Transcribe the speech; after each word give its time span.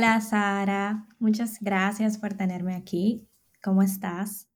Hola, 0.00 0.18
Sara. 0.22 1.06
Muchas 1.18 1.58
gracias 1.60 2.16
por 2.16 2.32
tenerme 2.32 2.74
aquí. 2.74 3.28
¿Cómo 3.62 3.82
estás? 3.82 4.48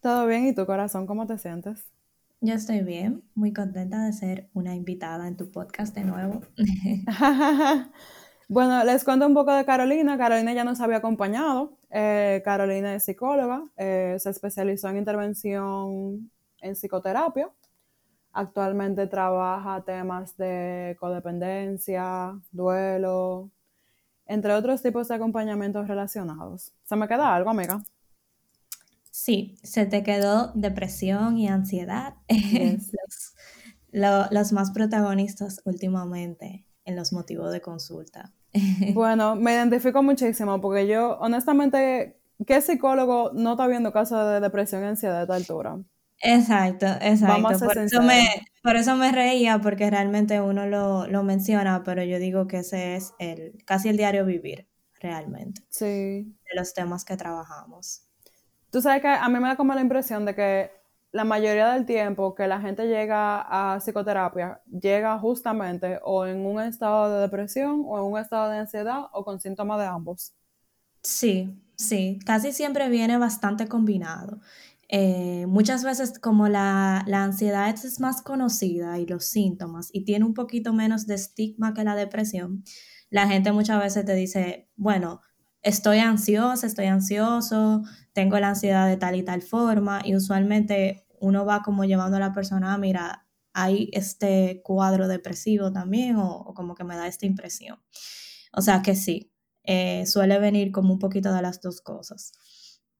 Todo 0.00 0.28
bien, 0.28 0.46
¿y 0.46 0.54
tu 0.54 0.64
corazón 0.64 1.08
cómo 1.08 1.26
te 1.26 1.38
sientes? 1.38 1.90
Yo 2.40 2.54
estoy 2.54 2.82
bien, 2.82 3.24
muy 3.34 3.52
contenta 3.52 4.04
de 4.04 4.12
ser 4.12 4.48
una 4.54 4.76
invitada 4.76 5.26
en 5.26 5.36
tu 5.36 5.50
podcast 5.50 5.92
de 5.96 6.04
nuevo. 6.04 6.42
bueno, 8.48 8.84
les 8.84 9.02
cuento 9.02 9.26
un 9.26 9.34
poco 9.34 9.52
de 9.52 9.64
Carolina. 9.64 10.16
Carolina 10.16 10.52
ya 10.52 10.62
nos 10.62 10.80
había 10.80 10.98
acompañado. 10.98 11.76
Eh, 11.90 12.40
Carolina 12.44 12.94
es 12.94 13.02
psicóloga, 13.02 13.64
eh, 13.76 14.14
se 14.20 14.30
especializó 14.30 14.88
en 14.88 14.98
intervención 14.98 16.30
en 16.60 16.76
psicoterapia. 16.76 17.50
Actualmente 18.32 19.08
trabaja 19.08 19.82
temas 19.84 20.36
de 20.36 20.96
codependencia, 21.00 22.40
duelo, 22.52 23.50
entre 24.26 24.52
otros 24.54 24.82
tipos 24.82 25.08
de 25.08 25.14
acompañamientos 25.14 25.88
relacionados. 25.88 26.72
¿Se 26.84 26.96
me 26.96 27.08
queda 27.08 27.34
algo, 27.34 27.50
amiga? 27.50 27.82
Sí, 29.10 29.58
se 29.62 29.84
te 29.86 30.02
quedó 30.02 30.52
depresión 30.54 31.36
y 31.36 31.48
ansiedad. 31.48 32.14
los, 33.92 34.52
más 34.52 34.70
protagonistas 34.70 35.60
últimamente 35.64 36.66
en 36.84 36.96
los 36.96 37.12
motivos 37.12 37.52
de 37.52 37.60
consulta. 37.60 38.32
bueno, 38.94 39.36
me 39.36 39.52
identifico 39.52 40.02
muchísimo 40.02 40.60
porque 40.60 40.86
yo, 40.86 41.18
honestamente, 41.18 42.18
¿qué 42.46 42.60
psicólogo 42.60 43.32
no 43.34 43.52
está 43.52 43.66
viendo 43.66 43.92
casos 43.92 44.26
de 44.30 44.40
depresión 44.40 44.82
y 44.82 44.86
ansiedad 44.86 45.20
a 45.20 45.22
esta 45.22 45.34
altura? 45.34 45.78
Exacto, 46.22 46.86
exacto. 47.00 47.58
por, 47.58 47.78
eso 47.78 48.00
me, 48.02 48.46
por 48.62 48.76
eso 48.76 48.96
me 48.96 49.10
reía, 49.10 49.60
porque 49.60 49.90
realmente 49.90 50.40
uno 50.40 50.66
lo, 50.66 51.06
lo, 51.08 51.24
menciona, 51.24 51.82
pero 51.82 52.04
yo 52.04 52.18
digo 52.18 52.46
que 52.46 52.58
ese 52.58 52.94
es 52.94 53.12
el 53.18 53.62
casi 53.64 53.88
el 53.88 53.96
diario 53.96 54.24
vivir, 54.24 54.68
realmente. 55.00 55.62
Sí. 55.68 55.84
De 55.86 56.54
los 56.54 56.72
temas 56.74 57.04
que 57.04 57.16
trabajamos. 57.16 58.02
Tú 58.70 58.80
sabes 58.80 59.02
que 59.02 59.08
a 59.08 59.28
mí 59.28 59.38
me 59.40 59.48
da 59.48 59.56
como 59.56 59.74
la 59.74 59.80
impresión 59.80 60.24
de 60.24 60.34
que 60.34 60.70
la 61.10 61.24
mayoría 61.24 61.72
del 61.72 61.84
tiempo 61.84 62.34
que 62.34 62.46
la 62.46 62.60
gente 62.60 62.86
llega 62.86 63.42
a 63.42 63.80
psicoterapia, 63.80 64.62
llega 64.66 65.18
justamente 65.18 66.00
o 66.02 66.26
en 66.26 66.46
un 66.46 66.60
estado 66.60 67.14
de 67.14 67.20
depresión 67.20 67.84
o 67.86 67.98
en 67.98 68.04
un 68.04 68.18
estado 68.18 68.50
de 68.50 68.58
ansiedad 68.58 69.06
o 69.12 69.24
con 69.24 69.38
síntomas 69.40 69.78
de 69.78 69.86
ambos. 69.86 70.32
Sí, 71.02 71.54
sí, 71.76 72.18
casi 72.24 72.52
siempre 72.52 72.88
viene 72.88 73.18
bastante 73.18 73.68
combinado. 73.68 74.38
Eh, 74.94 75.46
muchas 75.46 75.84
veces 75.84 76.18
como 76.18 76.48
la, 76.48 77.02
la, 77.06 77.24
ansiedad 77.24 77.66
es 77.70 77.98
más 77.98 78.20
conocida 78.20 78.98
y 78.98 79.06
los 79.06 79.24
síntomas 79.24 79.88
y 79.90 80.04
tiene 80.04 80.26
un 80.26 80.34
poquito 80.34 80.74
menos 80.74 81.06
de 81.06 81.14
estigma 81.14 81.72
que 81.72 81.82
la 81.82 81.96
depresión, 81.96 82.62
la 83.08 83.26
gente 83.26 83.52
muchas 83.52 83.80
veces 83.80 84.04
te 84.04 84.14
dice, 84.14 84.68
bueno, 84.76 85.22
estoy 85.62 85.98
ansiosa, 85.98 86.66
estoy 86.66 86.86
ansioso, 86.86 87.82
tengo 88.12 88.38
la 88.38 88.50
ansiedad 88.50 88.86
de 88.86 88.98
tal 88.98 89.16
y 89.16 89.22
tal 89.22 89.40
forma 89.40 90.02
y 90.04 90.14
usualmente 90.14 91.06
uno 91.20 91.46
va 91.46 91.62
como 91.62 91.84
llevando 91.84 92.18
a 92.18 92.20
la 92.20 92.34
persona, 92.34 92.76
mira, 92.76 93.26
hay 93.54 93.88
este 93.92 94.60
cuadro 94.62 95.08
depresivo 95.08 95.72
también 95.72 96.16
o, 96.16 96.52
como 96.54 96.74
que 96.74 96.84
me 96.84 96.96
da 96.96 97.06
esta 97.06 97.26
impresión. 97.26 97.78
O 98.52 98.60
sea 98.60 98.82
que 98.82 98.94
sí, 98.94 99.32
eh, 99.62 100.04
suele 100.06 100.38
venir 100.38 100.70
como 100.70 100.92
un 100.92 100.98
poquito 100.98 101.32
de 101.32 101.40
las 101.40 101.62
dos 101.62 101.80
cosas. 101.80 102.32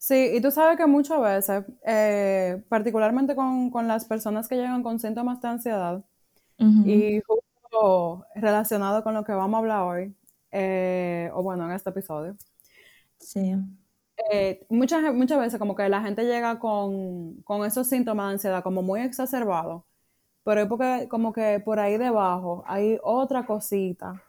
Sí, 0.03 0.33
y 0.35 0.41
tú 0.41 0.51
sabes 0.51 0.77
que 0.77 0.87
muchas 0.87 1.21
veces, 1.21 1.65
eh, 1.87 2.61
particularmente 2.69 3.37
con, 3.37 3.71
las 3.87 4.05
personas 4.05 4.49
que 4.49 4.57
llegan 4.57 4.83
con 4.83 4.99
síntomas 4.99 5.41
de 5.41 5.49
ansiedad, 5.49 6.05
y 6.59 7.21
justo 7.21 8.27
relacionado 8.35 9.05
con 9.05 9.15
lo 9.15 9.23
que 9.23 9.31
vamos 9.33 9.55
a 9.55 9.59
hablar 9.61 9.83
hoy, 9.83 10.12
eh, 10.51 11.31
o 11.35 11.45
bueno, 11.45 11.67
en 11.67 11.73
este 11.73 11.91
episodio, 11.91 12.37
Sí. 13.19 13.55
Eh, 14.33 14.67
muchas, 14.69 15.15
muchas 15.15 15.39
veces 15.39 15.61
como 15.61 15.77
que 15.77 15.89
la 15.89 16.03
gente 16.03 16.25
llega 16.25 16.59
con, 16.59 17.45
esos 17.65 17.87
síntomas 17.87 18.27
de 18.27 18.33
ansiedad 18.33 18.65
como 18.65 18.83
muy 18.83 19.03
exacerbados, 19.03 19.85
pero 20.45 20.62
es 20.62 20.69
porque 20.69 21.07
como 21.09 21.33
que 21.33 21.61
por 21.65 21.79
ahí 21.79 21.97
debajo 21.97 22.65
hay 22.67 22.99
otra 23.05 23.47
cosita. 23.47 24.21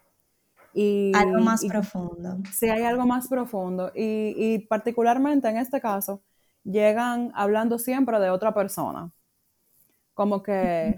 Y, 0.74 1.12
algo 1.16 1.40
más 1.40 1.64
profundo. 1.66 2.38
Sí, 2.52 2.70
hay 2.70 2.84
algo 2.84 3.06
más 3.06 3.28
profundo. 3.28 3.92
Y, 3.96 4.60
particularmente 4.70 5.50
en 5.50 5.58
este 5.58 5.80
caso, 5.80 6.22
llegan 6.64 7.32
hablando 7.36 7.78
siempre 7.78 8.20
de 8.20 8.30
otra 8.30 8.54
persona. 8.54 9.12
Como 10.14 10.44
que, 10.44 10.96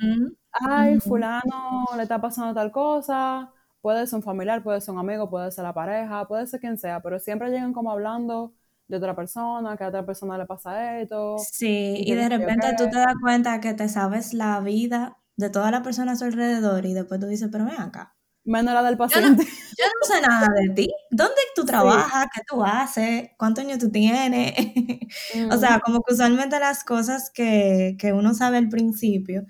ay, 0.51 0.99
fulano 0.99 1.85
le 1.95 2.03
está 2.03 2.19
pasando 2.19 2.53
tal 2.53 2.71
cosa, 2.71 3.51
Puede 3.85 4.07
ser 4.07 4.17
un 4.17 4.23
familiar, 4.23 4.63
puede 4.63 4.81
ser 4.81 4.95
un 4.95 4.99
amigo, 4.99 5.29
puede 5.29 5.51
ser 5.51 5.63
la 5.63 5.71
pareja, 5.71 6.27
puede 6.27 6.47
ser 6.47 6.59
quien 6.59 6.75
sea, 6.75 7.03
pero 7.03 7.19
siempre 7.19 7.51
llegan 7.51 7.71
como 7.71 7.91
hablando 7.91 8.51
de 8.87 8.97
otra 8.97 9.15
persona, 9.15 9.77
que 9.77 9.83
a 9.83 9.89
otra 9.89 10.03
persona 10.03 10.39
le 10.39 10.47
pasa 10.47 10.99
esto. 10.99 11.37
Sí, 11.37 12.01
y, 12.03 12.15
de 12.15 12.27
repente 12.27 12.65
tú 12.75 12.89
te 12.89 12.97
das 12.97 13.13
cuenta 13.21 13.59
que 13.59 13.75
te 13.75 13.87
sabes 13.87 14.33
la 14.33 14.59
vida 14.59 15.19
de 15.37 15.51
toda 15.51 15.69
la 15.69 15.83
persona 15.83 16.13
a 16.13 16.15
su 16.15 16.23
alrededor 16.23 16.83
y 16.87 16.95
después 16.95 17.19
tú 17.19 17.27
dices, 17.27 17.49
pero 17.51 17.65
ven 17.65 17.79
acá. 17.79 18.14
Menos 18.45 18.73
la 18.73 18.83
del 18.83 18.97
paciente. 18.97 19.43
Yo 19.43 19.85
no, 19.85 20.07
sé 20.07 20.21
nada 20.21 20.47
de 20.55 20.73
ti. 20.73 20.89
¿Dónde 21.11 21.41
tú 21.55 21.65
trabajas? 21.65 22.27
¿Qué 22.33 22.41
tú 22.47 22.63
haces? 22.63 23.29
¿Cuántos 23.37 23.65
años 23.65 23.79
tú 23.79 23.91
tienes? 23.91 24.53
o 25.51 25.57
sea, 25.57 25.79
como 25.83 26.01
que 26.01 26.13
usualmente 26.13 26.59
las 26.59 26.83
cosas 26.83 27.31
que, 27.31 27.97
que 27.99 28.13
uno 28.13 28.33
sabe 28.33 28.57
al 28.57 28.69
principio 28.69 29.45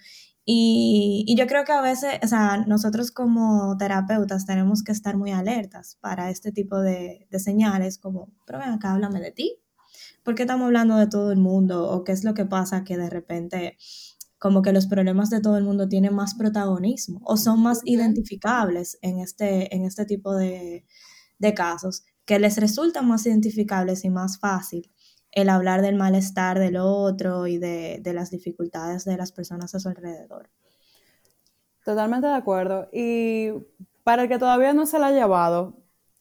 y, 0.48 1.36
yo 1.38 1.48
creo 1.48 1.66
que 1.66 1.72
a 1.72 1.82
veces, 1.82 2.20
o 2.24 2.28
sea, 2.28 2.58
nosotros 2.68 3.12
como 3.12 3.76
terapeutas 3.78 4.46
tenemos 4.46 4.84
que 4.84 4.92
estar 4.92 5.18
muy 5.18 5.32
alertas 5.32 5.98
para 6.02 6.30
este 6.30 6.52
tipo 6.52 6.80
de, 6.80 7.28
señales, 7.40 7.98
como, 7.98 8.32
pero 8.46 8.60
ven 8.60 8.70
acá, 8.70 8.94
háblame 8.94 9.20
de 9.22 9.32
ti. 9.32 9.58
¿Por 10.24 10.36
qué 10.36 10.44
estamos 10.44 10.66
hablando 10.68 10.98
de 10.98 11.08
todo 11.08 11.32
el 11.32 11.40
mundo? 11.40 11.90
¿O 11.90 12.04
qué 12.04 12.12
es 12.12 12.24
lo 12.24 12.34
que 12.36 12.46
pasa 12.46 12.84
que 12.84 12.98
de 12.98 13.10
repente 13.10 13.78
como 14.46 14.62
que 14.62 14.72
los 14.72 14.86
problemas 14.86 15.32
de 15.32 15.42
todo 15.42 15.58
el 15.58 15.64
mundo 15.64 15.90
tienen 15.90 16.14
más 16.14 16.36
protagonismo 16.36 17.20
o 17.24 17.36
son 17.36 17.64
más 17.64 17.82
identificables 17.84 19.00
en 19.02 19.18
este, 19.18 19.76
en 19.76 19.86
este 19.86 20.06
tipo 20.06 20.36
de, 20.36 20.86
de 21.40 21.54
casos, 21.56 22.04
que 22.26 22.38
les 22.38 22.56
resulta 22.60 23.02
más 23.02 23.26
identificables 23.26 24.06
y 24.06 24.12
más 24.12 24.38
fácil 24.38 24.92
el 25.32 25.50
hablar 25.50 25.82
del 25.82 25.96
malestar 25.96 26.60
del 26.60 26.78
otro 26.78 27.48
y 27.48 27.58
de, 27.58 28.00
las 28.14 28.30
dificultades 28.30 29.04
de 29.04 29.18
las 29.18 29.32
personas 29.32 29.74
a 29.74 29.80
su 29.80 29.90
alrededor. 29.90 30.52
Totalmente 31.84 32.28
de 32.28 32.36
acuerdo. 32.36 32.88
Y 32.94 33.50
para 34.04 34.22
el 34.22 34.30
que 34.30 34.38
todavía 34.38 34.74
no 34.74 34.86
se 34.86 35.00
la 35.00 35.08
ha 35.08 35.12
llevado, 35.12 35.80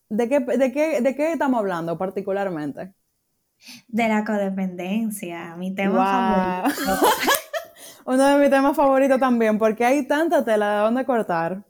¿de 0.08 0.30
qué, 0.30 0.40
de 0.40 0.72
qué, 0.72 1.30
estamos 1.30 1.58
hablando 1.58 1.98
particularmente? 1.98 2.94
De 3.86 4.08
la 4.08 4.24
codependencia, 4.24 5.56
mi 5.56 5.74
tema 5.74 6.70
favorito. 6.72 7.06
Uno 8.04 8.26
de 8.26 8.36
mis 8.38 8.50
temas 8.50 8.76
favoritos 8.76 9.18
también, 9.18 9.58
porque 9.58 9.84
hay 9.84 10.06
tanta 10.06 10.44
tela 10.44 10.74
de 10.74 10.80
dónde 10.80 11.04
cortar. 11.04 11.62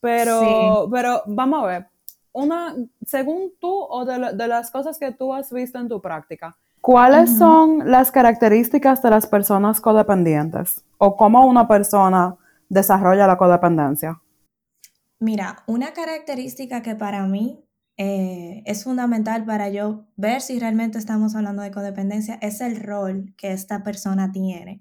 Pero, 0.00 0.88
pero 0.92 1.22
vamos 1.26 1.64
a 1.64 1.66
ver, 1.66 1.88
una, 2.32 2.74
según 3.04 3.52
tú 3.58 3.72
o 3.72 4.04
de, 4.04 4.34
de, 4.34 4.48
las 4.48 4.70
cosas 4.70 4.98
que 4.98 5.10
tú 5.10 5.32
has 5.32 5.50
visto 5.52 5.78
en 5.78 5.88
tu 5.88 6.00
práctica, 6.00 6.56
¿Cuáles 6.86 7.36
son 7.36 7.90
las 7.90 8.12
características 8.12 9.02
de 9.02 9.10
las 9.10 9.26
personas 9.26 9.80
codependientes? 9.80 10.84
¿O 10.98 11.16
cómo 11.16 11.44
una 11.44 11.66
persona 11.66 12.36
desarrolla 12.68 13.26
la 13.26 13.36
codependencia? 13.36 14.20
Mira, 15.18 15.64
una 15.66 15.92
característica 15.92 16.82
que 16.82 16.94
para 16.94 17.26
mí 17.26 17.58
eh, 17.96 18.62
es 18.66 18.84
fundamental 18.84 19.44
para 19.44 19.68
yo 19.68 20.04
ver 20.14 20.40
si 20.40 20.60
realmente 20.60 20.98
estamos 20.98 21.34
hablando 21.34 21.62
de 21.62 21.72
codependencia 21.72 22.38
es 22.40 22.60
el 22.60 22.80
rol 22.80 23.34
que 23.36 23.50
esta 23.50 23.82
persona 23.82 24.30
tiene 24.30 24.80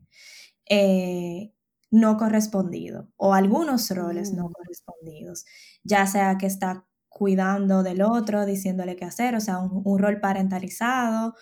eh, 0.70 1.54
no 1.92 2.18
correspondido 2.18 3.10
o 3.18 3.34
algunos 3.34 3.90
roles 3.92 4.34
no 4.34 4.50
mm. 4.50 4.54
correspondidos, 4.54 5.46
ya 5.84 6.08
sea 6.08 6.38
que 6.38 6.48
está 6.48 6.86
cuidando 7.10 7.84
del 7.84 8.02
otro, 8.02 8.46
diciéndole 8.46 8.96
qué 8.96 9.06
hacer, 9.06 9.36
o 9.36 9.42
sea, 9.42 9.60
un 9.60 10.00
rol 10.00 10.20
parentalizado, 10.20 11.34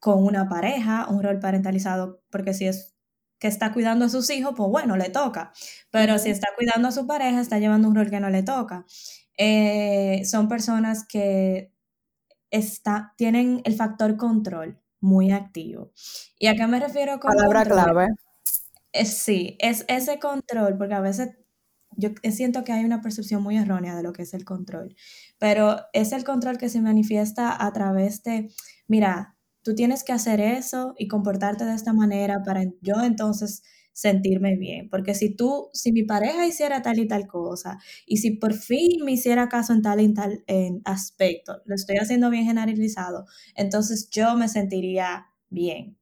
con 0.00 0.24
una 0.24 0.48
pareja, 0.48 1.06
un 1.08 1.22
rol 1.22 1.38
parentalizado, 1.38 2.22
porque 2.30 2.54
si 2.54 2.66
es 2.66 2.96
que 3.38 3.48
está 3.48 3.72
cuidando 3.72 4.06
a 4.06 4.08
sus 4.08 4.28
hijos, 4.30 4.54
pues 4.56 4.68
bueno, 4.70 4.96
le 4.96 5.10
toca. 5.10 5.52
Pero 5.90 6.18
si 6.18 6.30
está 6.30 6.48
cuidando 6.56 6.88
a 6.88 6.92
su 6.92 7.06
pareja, 7.06 7.40
está 7.40 7.58
llevando 7.58 7.88
un 7.88 7.94
rol 7.94 8.10
que 8.10 8.20
no 8.20 8.28
le 8.30 8.42
toca. 8.42 8.84
Eh, 9.36 10.22
son 10.24 10.48
personas 10.48 11.06
que 11.06 11.72
está, 12.50 13.14
tienen 13.16 13.62
el 13.64 13.74
factor 13.74 14.16
control 14.16 14.78
muy 15.00 15.32
activo. 15.32 15.92
¿Y 16.38 16.48
a 16.48 16.54
qué 16.54 16.66
me 16.66 16.80
refiero 16.80 17.18
con 17.18 17.34
Palabra 17.34 17.64
clave. 17.64 18.08
Sí, 19.04 19.56
es 19.60 19.84
ese 19.88 20.18
control, 20.18 20.76
porque 20.78 20.94
a 20.94 21.00
veces 21.00 21.30
yo 21.96 22.10
siento 22.32 22.64
que 22.64 22.72
hay 22.72 22.84
una 22.84 23.00
percepción 23.02 23.42
muy 23.42 23.56
errónea 23.58 23.96
de 23.96 24.02
lo 24.02 24.12
que 24.12 24.22
es 24.22 24.34
el 24.34 24.44
control, 24.44 24.96
pero 25.38 25.78
es 25.92 26.12
el 26.12 26.24
control 26.24 26.58
que 26.58 26.68
se 26.68 26.80
manifiesta 26.80 27.64
a 27.64 27.72
través 27.72 28.22
de, 28.22 28.50
mira, 28.88 29.36
tú 29.62 29.74
tienes 29.74 30.04
que 30.04 30.12
hacer 30.12 30.40
eso 30.40 30.94
y 30.98 31.08
comportarte 31.08 31.64
de 31.64 31.74
esta 31.74 31.92
manera 31.92 32.42
para 32.44 32.64
yo 32.80 33.02
entonces 33.02 33.62
sentirme 33.92 34.56
bien. 34.56 34.88
Porque 34.88 35.14
si 35.14 35.34
tú, 35.36 35.68
si 35.74 35.92
mi 35.92 36.04
pareja 36.04 36.46
hiciera 36.46 36.80
tal 36.82 36.98
y 37.00 37.08
tal 37.08 37.26
cosa, 37.26 37.78
y 38.06 38.18
si 38.18 38.32
por 38.32 38.54
fin 38.54 39.04
me 39.04 39.12
hiciera 39.12 39.48
caso 39.48 39.72
en 39.74 39.82
tal 39.82 40.00
y 40.00 40.14
tal 40.14 40.44
aspecto, 40.84 41.60
lo 41.66 41.74
estoy 41.74 41.96
haciendo 41.98 42.30
bien 42.30 42.46
generalizado, 42.46 43.26
entonces 43.56 44.08
yo 44.10 44.36
me 44.36 44.48
sentiría 44.48 45.26
bien. 45.50 45.99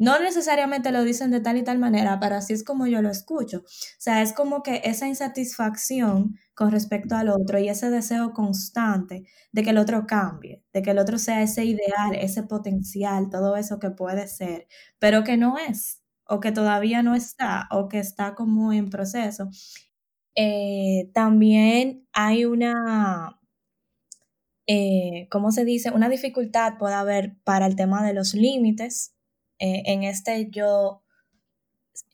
No 0.00 0.18
necesariamente 0.18 0.92
lo 0.92 1.04
dicen 1.04 1.30
de 1.30 1.40
tal 1.40 1.58
y 1.58 1.62
tal 1.62 1.78
manera, 1.78 2.18
pero 2.20 2.36
así 2.36 2.54
es 2.54 2.64
como 2.64 2.86
yo 2.86 3.02
lo 3.02 3.10
escucho. 3.10 3.58
O 3.58 3.64
sea, 3.98 4.22
es 4.22 4.32
como 4.32 4.62
que 4.62 4.80
esa 4.84 5.06
insatisfacción 5.06 6.36
con 6.54 6.70
respecto 6.72 7.16
al 7.16 7.28
otro 7.28 7.58
y 7.58 7.68
ese 7.68 7.90
deseo 7.90 8.32
constante 8.32 9.24
de 9.52 9.62
que 9.62 9.70
el 9.70 9.78
otro 9.78 10.06
cambie, 10.06 10.64
de 10.72 10.82
que 10.82 10.92
el 10.92 10.98
otro 10.98 11.18
sea 11.18 11.42
ese 11.42 11.66
ideal, 11.66 12.14
ese 12.14 12.42
potencial, 12.44 13.28
todo 13.30 13.56
eso 13.56 13.78
que 13.78 13.90
puede 13.90 14.26
ser, 14.26 14.66
pero 14.98 15.22
que 15.22 15.36
no 15.36 15.58
es, 15.58 16.02
o 16.26 16.40
que 16.40 16.50
todavía 16.52 17.02
no 17.02 17.14
está, 17.14 17.68
o 17.70 17.88
que 17.88 17.98
está 17.98 18.34
como 18.34 18.72
en 18.72 18.88
proceso. 18.90 19.50
Eh, 20.36 21.10
también 21.14 22.06
hay 22.12 22.44
una, 22.46 23.38
eh, 24.66 25.28
¿cómo 25.30 25.50
se 25.52 25.64
dice? 25.64 25.90
Una 25.90 26.08
dificultad 26.08 26.78
puede 26.78 26.94
haber 26.94 27.36
para 27.44 27.66
el 27.66 27.76
tema 27.76 28.04
de 28.06 28.14
los 28.14 28.34
límites 28.34 29.14
eh, 29.60 29.82
en 29.86 30.02
este 30.02 30.50
yo 30.50 31.02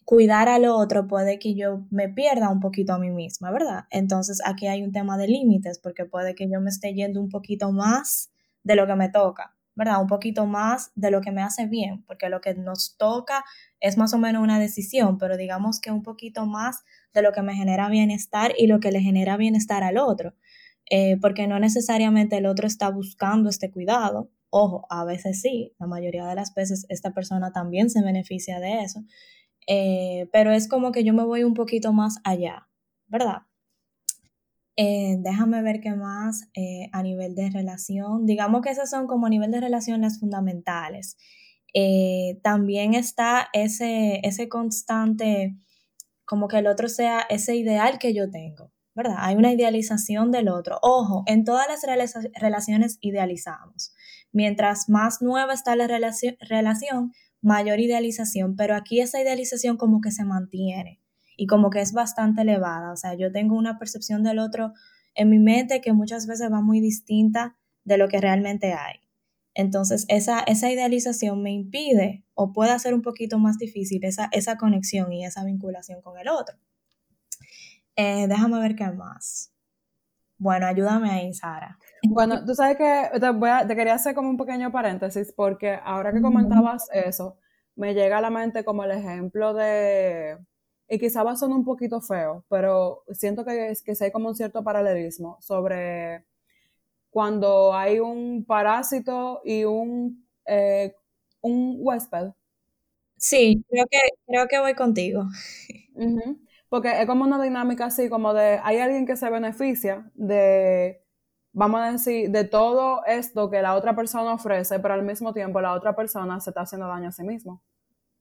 cuidar 0.04 0.48
al 0.48 0.66
otro 0.66 1.06
puede 1.06 1.38
que 1.38 1.54
yo 1.54 1.86
me 1.90 2.08
pierda 2.08 2.50
un 2.50 2.60
poquito 2.60 2.92
a 2.92 2.98
mí 2.98 3.10
misma, 3.10 3.50
¿verdad? 3.50 3.86
Entonces 3.90 4.40
aquí 4.44 4.66
hay 4.66 4.82
un 4.82 4.92
tema 4.92 5.16
de 5.16 5.28
límites 5.28 5.78
porque 5.78 6.04
puede 6.04 6.34
que 6.34 6.48
yo 6.48 6.60
me 6.60 6.70
esté 6.70 6.92
yendo 6.92 7.20
un 7.20 7.28
poquito 7.28 7.72
más 7.72 8.30
de 8.62 8.76
lo 8.76 8.86
que 8.86 8.94
me 8.94 9.08
toca, 9.08 9.56
¿verdad? 9.74 10.00
Un 10.00 10.06
poquito 10.06 10.46
más 10.46 10.92
de 10.94 11.10
lo 11.10 11.20
que 11.20 11.32
me 11.32 11.42
hace 11.42 11.66
bien, 11.66 12.04
porque 12.04 12.28
lo 12.28 12.40
que 12.40 12.54
nos 12.54 12.96
toca 12.96 13.44
es 13.80 13.96
más 13.96 14.12
o 14.12 14.18
menos 14.18 14.42
una 14.42 14.58
decisión, 14.58 15.18
pero 15.18 15.36
digamos 15.36 15.80
que 15.80 15.90
un 15.90 16.02
poquito 16.02 16.46
más 16.46 16.84
de 17.12 17.22
lo 17.22 17.32
que 17.32 17.42
me 17.42 17.54
genera 17.54 17.88
bienestar 17.88 18.54
y 18.56 18.66
lo 18.66 18.80
que 18.80 18.92
le 18.92 19.00
genera 19.00 19.36
bienestar 19.36 19.82
al 19.82 19.98
otro, 19.98 20.34
eh, 20.88 21.16
porque 21.20 21.48
no 21.48 21.58
necesariamente 21.58 22.36
el 22.36 22.46
otro 22.46 22.66
está 22.66 22.90
buscando 22.90 23.48
este 23.50 23.70
cuidado, 23.70 24.30
Ojo, 24.58 24.86
a 24.88 25.04
veces 25.04 25.42
sí, 25.42 25.74
la 25.78 25.86
mayoría 25.86 26.24
de 26.24 26.34
las 26.34 26.54
veces 26.54 26.86
esta 26.88 27.12
persona 27.12 27.52
también 27.52 27.90
se 27.90 28.02
beneficia 28.02 28.58
de 28.58 28.84
eso, 28.84 29.04
eh, 29.66 30.30
pero 30.32 30.50
es 30.50 30.66
como 30.66 30.92
que 30.92 31.04
yo 31.04 31.12
me 31.12 31.24
voy 31.24 31.44
un 31.44 31.52
poquito 31.52 31.92
más 31.92 32.16
allá, 32.24 32.66
¿verdad? 33.06 33.42
Eh, 34.76 35.16
déjame 35.18 35.60
ver 35.60 35.80
qué 35.80 35.92
más 35.92 36.48
eh, 36.54 36.88
a 36.92 37.02
nivel 37.02 37.34
de 37.34 37.50
relación. 37.50 38.24
Digamos 38.24 38.62
que 38.62 38.70
esas 38.70 38.88
son 38.88 39.06
como 39.06 39.26
a 39.26 39.28
nivel 39.28 39.50
de 39.50 39.60
relación 39.60 40.00
las 40.00 40.20
fundamentales. 40.20 41.18
también 42.42 42.94
está 42.94 43.48
ese, 43.52 44.20
ese 44.22 44.48
constante, 44.48 45.54
como 46.24 46.48
que 46.48 46.58
el 46.60 46.66
otro 46.66 46.88
sea 46.88 47.20
ese 47.28 47.56
ideal 47.56 47.98
que 47.98 48.14
yo 48.14 48.30
tengo, 48.30 48.72
¿verdad? 48.94 49.16
Hay 49.18 49.36
una 49.36 49.52
idealización 49.52 50.30
del 50.32 50.48
otro. 50.48 50.78
Ojo, 50.80 51.24
en 51.26 51.44
todas 51.44 51.66
las 51.68 51.82
relaciones 52.40 52.96
idealizamos. 53.02 53.92
Mientras 54.32 54.88
más 54.88 55.22
nueva 55.22 55.54
está 55.54 55.76
la 55.76 55.86
relación, 55.86 57.12
mayor 57.40 57.80
idealización, 57.80 58.56
pero 58.56 58.74
aquí 58.74 59.00
esa 59.00 59.20
idealización 59.20 59.76
como 59.76 60.00
que 60.00 60.10
se 60.10 60.24
mantiene 60.24 61.00
y 61.36 61.46
como 61.46 61.70
que 61.70 61.80
es 61.80 61.92
bastante 61.92 62.42
elevada. 62.42 62.92
O 62.92 62.96
sea, 62.96 63.14
yo 63.14 63.30
tengo 63.30 63.56
una 63.56 63.78
percepción 63.78 64.22
del 64.22 64.38
otro 64.38 64.72
en 65.14 65.30
mi 65.30 65.38
mente 65.38 65.80
que 65.80 65.92
muchas 65.92 66.26
veces 66.26 66.50
va 66.50 66.60
muy 66.60 66.80
distinta 66.80 67.56
de 67.84 67.98
lo 67.98 68.08
que 68.08 68.20
realmente 68.20 68.72
hay. 68.72 69.00
Entonces, 69.54 70.04
esa, 70.08 70.40
esa 70.40 70.70
idealización 70.70 71.42
me 71.42 71.50
impide 71.50 72.24
o 72.34 72.52
puede 72.52 72.72
hacer 72.72 72.92
un 72.92 73.00
poquito 73.00 73.38
más 73.38 73.56
difícil 73.56 74.04
esa, 74.04 74.28
esa 74.32 74.58
conexión 74.58 75.12
y 75.12 75.24
esa 75.24 75.44
vinculación 75.44 76.02
con 76.02 76.18
el 76.18 76.28
otro. 76.28 76.58
Eh, 77.96 78.26
déjame 78.28 78.60
ver 78.60 78.76
qué 78.76 78.90
más. 78.90 79.54
Bueno, 80.36 80.66
ayúdame 80.66 81.10
ahí, 81.10 81.32
Sara. 81.32 81.78
Bueno, 82.10 82.44
tú 82.44 82.54
sabes 82.54 82.76
que 82.76 83.20
te, 83.20 83.76
quería 83.76 83.94
hacer 83.94 84.14
como 84.14 84.30
un 84.30 84.36
pequeño 84.36 84.70
paréntesis 84.72 85.32
porque 85.32 85.78
ahora 85.84 86.12
que 86.12 86.20
comentabas 86.20 86.88
eso, 86.92 87.38
me 87.74 87.94
llega 87.94 88.18
a 88.18 88.20
la 88.20 88.30
mente 88.30 88.64
como 88.64 88.84
el 88.84 88.90
ejemplo 88.92 89.54
de, 89.54 90.38
y 90.88 90.98
quizá 90.98 91.22
va 91.22 91.32
a 91.32 91.36
sonar 91.36 91.58
un 91.58 91.64
poquito 91.64 92.00
feo, 92.00 92.44
pero 92.48 93.02
siento 93.12 93.44
que, 93.44 93.70
es, 93.70 93.82
que 93.82 93.94
hay 94.00 94.10
como 94.10 94.28
un 94.28 94.36
cierto 94.36 94.62
paralelismo 94.64 95.38
sobre 95.40 96.24
cuando 97.10 97.74
hay 97.74 97.98
un 98.00 98.44
parásito 98.46 99.40
y 99.44 99.64
un, 99.64 100.26
eh, 100.46 100.94
un 101.40 101.76
huésped. 101.80 102.32
Sí, 103.16 103.64
creo 103.68 103.86
que, 103.90 103.98
creo 104.26 104.46
que 104.48 104.58
voy 104.60 104.74
contigo. 104.74 105.24
Porque 106.68 107.00
es 107.00 107.06
como 107.06 107.24
una 107.24 107.42
dinámica 107.42 107.86
así, 107.86 108.08
como 108.08 108.34
de, 108.34 108.60
hay 108.62 108.78
alguien 108.78 109.06
que 109.06 109.16
se 109.16 109.30
beneficia 109.30 110.10
de 110.14 111.00
vamos 111.56 111.80
a 111.80 111.90
decir, 111.90 112.30
de 112.30 112.44
todo 112.44 113.04
esto 113.06 113.48
que 113.48 113.62
la 113.62 113.74
otra 113.74 113.96
persona 113.96 114.34
ofrece, 114.34 114.78
pero 114.78 114.92
al 114.92 115.02
mismo 115.02 115.32
tiempo 115.32 115.58
la 115.62 115.72
otra 115.72 115.96
persona 115.96 116.38
se 116.38 116.50
está 116.50 116.60
haciendo 116.60 116.86
daño 116.86 117.08
a 117.08 117.12
sí 117.12 117.24
mismo. 117.24 117.62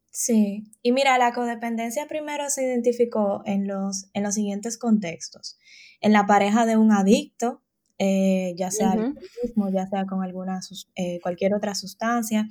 Sí, 0.09 0.71
y 0.81 0.93
mira, 0.93 1.17
la 1.17 1.33
codependencia 1.33 2.07
primero 2.07 2.49
se 2.49 2.63
identificó 2.63 3.41
en 3.45 3.67
los, 3.67 4.09
en 4.13 4.23
los 4.23 4.35
siguientes 4.35 4.77
contextos. 4.77 5.57
En 5.99 6.13
la 6.13 6.25
pareja 6.25 6.65
de 6.65 6.77
un 6.77 6.93
adicto, 6.93 7.61
eh, 7.97 8.53
ya 8.57 8.71
sea 8.71 8.95
mismo, 8.95 9.69
ya 9.69 9.85
sea 9.87 10.05
con 10.05 10.23
alguna 10.23 10.61
eh, 10.95 11.19
cualquier 11.21 11.53
otra 11.53 11.75
sustancia, 11.75 12.47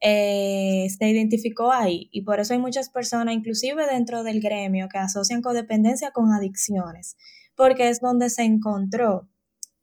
eh, 0.00 0.86
se 0.96 1.08
identificó 1.08 1.72
ahí. 1.72 2.08
Y 2.12 2.22
por 2.22 2.38
eso 2.38 2.54
hay 2.54 2.60
muchas 2.60 2.90
personas, 2.90 3.34
inclusive 3.34 3.86
dentro 3.86 4.22
del 4.22 4.40
gremio, 4.40 4.88
que 4.88 4.98
asocian 4.98 5.42
codependencia 5.42 6.12
con 6.12 6.30
adicciones, 6.30 7.16
porque 7.56 7.88
es 7.88 8.00
donde 8.00 8.30
se 8.30 8.44
encontró 8.44 9.28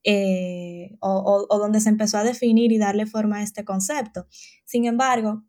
eh, 0.07 0.95
o, 0.99 1.47
donde 1.57 1.81
se 1.81 1.89
empezó 1.89 2.19
a 2.19 2.23
definir 2.23 2.71
y 2.71 2.77
darle 2.77 3.07
forma 3.07 3.37
a 3.37 3.43
este 3.43 3.65
concepto. 3.65 4.27
Sin 4.63 4.85
embargo, 4.85 5.43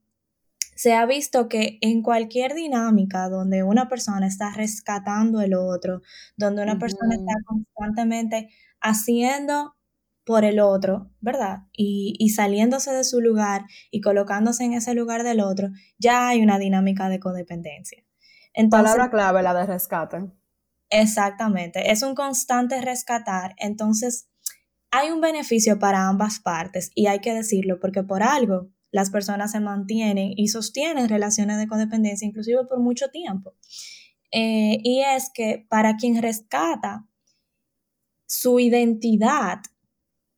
se 0.75 0.95
ha 0.95 1.05
visto 1.05 1.49
que 1.49 1.79
en 1.83 2.03
cualquier 2.03 2.55
dinámica 2.55 3.29
donde 3.29 3.63
una 3.63 3.89
persona 3.89 4.27
está 4.27 4.51
rescatando 4.53 5.43
el 5.43 5.55
otro, 5.55 6.01
donde 6.39 6.63
una 6.63 6.79
persona 6.79 7.15
está 7.15 7.35
constantemente 7.45 8.49
haciendo 8.81 9.77
por 10.25 10.45
el 10.45 10.59
otro, 10.59 11.11
¿verdad? 11.21 11.65
Y, 11.73 12.17
y, 12.19 12.31
saliéndose 12.31 12.93
de 12.93 13.05
su 13.05 13.21
lugar 13.21 13.67
y 13.91 14.01
colocándose 14.01 14.65
en 14.65 14.73
ese 14.73 14.95
lugar 14.95 15.23
del 15.23 15.41
otro, 15.41 15.69
ya 15.99 16.29
hay 16.29 16.43
una 16.43 16.59
dinámica 16.59 17.09
de 17.09 17.21
codependencia. 17.21 18.03
Entonces, 18.53 18.91
Palabra 18.91 19.11
clave, 19.11 19.43
la 19.43 19.55
de 19.55 19.67
rescate. 19.67 20.31
Exactamente, 20.89 21.93
es 21.93 22.03
un 22.03 22.15
constante 22.15 22.81
rescatar. 22.81 23.55
Entonces, 23.59 24.29
hay 24.97 25.11
un 25.11 25.21
beneficio 25.21 25.79
para 25.79 26.09
ambas 26.09 26.41
partes 26.41 26.91
y 26.95 27.07
hay 27.07 27.21
que 27.21 27.35
decirlo 27.35 27.79
porque 27.81 28.03
por 28.03 28.23
algo 28.23 28.71
las 28.91 29.11
personas 29.11 29.53
se 29.53 29.61
mantienen 29.61 30.33
y 30.35 30.49
sostienen 30.49 31.11
relaciones 31.11 31.59
de 31.59 31.67
codependencia 31.67 32.27
inclusive 32.27 32.65
por 32.65 32.81
mucho 32.81 33.09
tiempo. 33.11 33.55
Eh, 34.33 34.79
y 34.83 35.03
es 35.03 35.31
que 35.35 35.67
para 35.69 35.97
quien 35.97 36.23
rescata, 36.23 37.07
su 38.27 38.59
identidad 38.59 39.59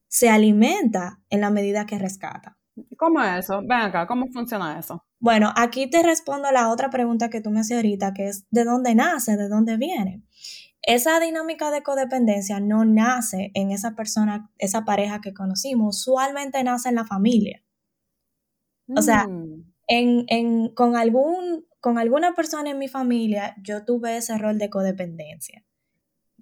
se 0.09 0.29
alimenta 0.29 1.23
en 1.31 1.41
la 1.41 1.51
medida 1.51 1.87
que 1.87 1.99
rescata. 1.99 2.59
¿Cómo 2.97 3.23
es 3.23 3.45
eso? 3.45 3.61
Ven 3.61 3.73
acá, 3.79 4.07
¿cómo 4.09 4.27
funciona 4.33 4.79
eso? 4.79 5.05
Bueno, 5.21 5.53
aquí 5.57 5.89
te 5.89 6.03
respondo 6.03 6.51
la 6.51 6.71
otra 6.71 6.91
pregunta 6.91 7.31
que 7.31 7.41
tú 7.41 7.51
me 7.51 7.61
hacías 7.61 7.79
ahorita, 7.79 8.13
que 8.13 8.29
es 8.29 8.45
¿de 8.51 8.65
dónde 8.65 8.97
nace? 8.97 9.37
¿De 9.37 9.49
dónde 9.49 9.77
viene? 9.77 10.23
Esa 10.89 11.21
dinámica 11.21 11.71
de 11.71 11.83
codependencia 11.83 12.61
no 12.61 12.87
nace 12.87 13.51
en 13.53 13.73
esa 13.73 13.95
persona, 13.95 14.51
esa 14.57 14.87
pareja 14.87 15.21
que 15.21 15.35
conocimos, 15.35 15.99
usualmente 15.99 16.65
nace 16.65 16.89
en 16.89 16.95
la 16.95 17.05
familia. 17.05 17.63
O 18.97 19.03
sea, 19.03 19.29
mm. 19.29 19.71
en, 19.87 20.69
con, 20.71 20.97
algún, 20.97 21.67
con 21.81 21.99
alguna 21.99 22.35
persona 22.35 22.71
en 22.71 22.79
mi 22.79 22.89
familia 22.89 23.55
yo 23.63 23.85
tuve 23.85 24.17
ese 24.17 24.39
rol 24.39 24.57
de 24.57 24.71
codependencia. 24.71 25.63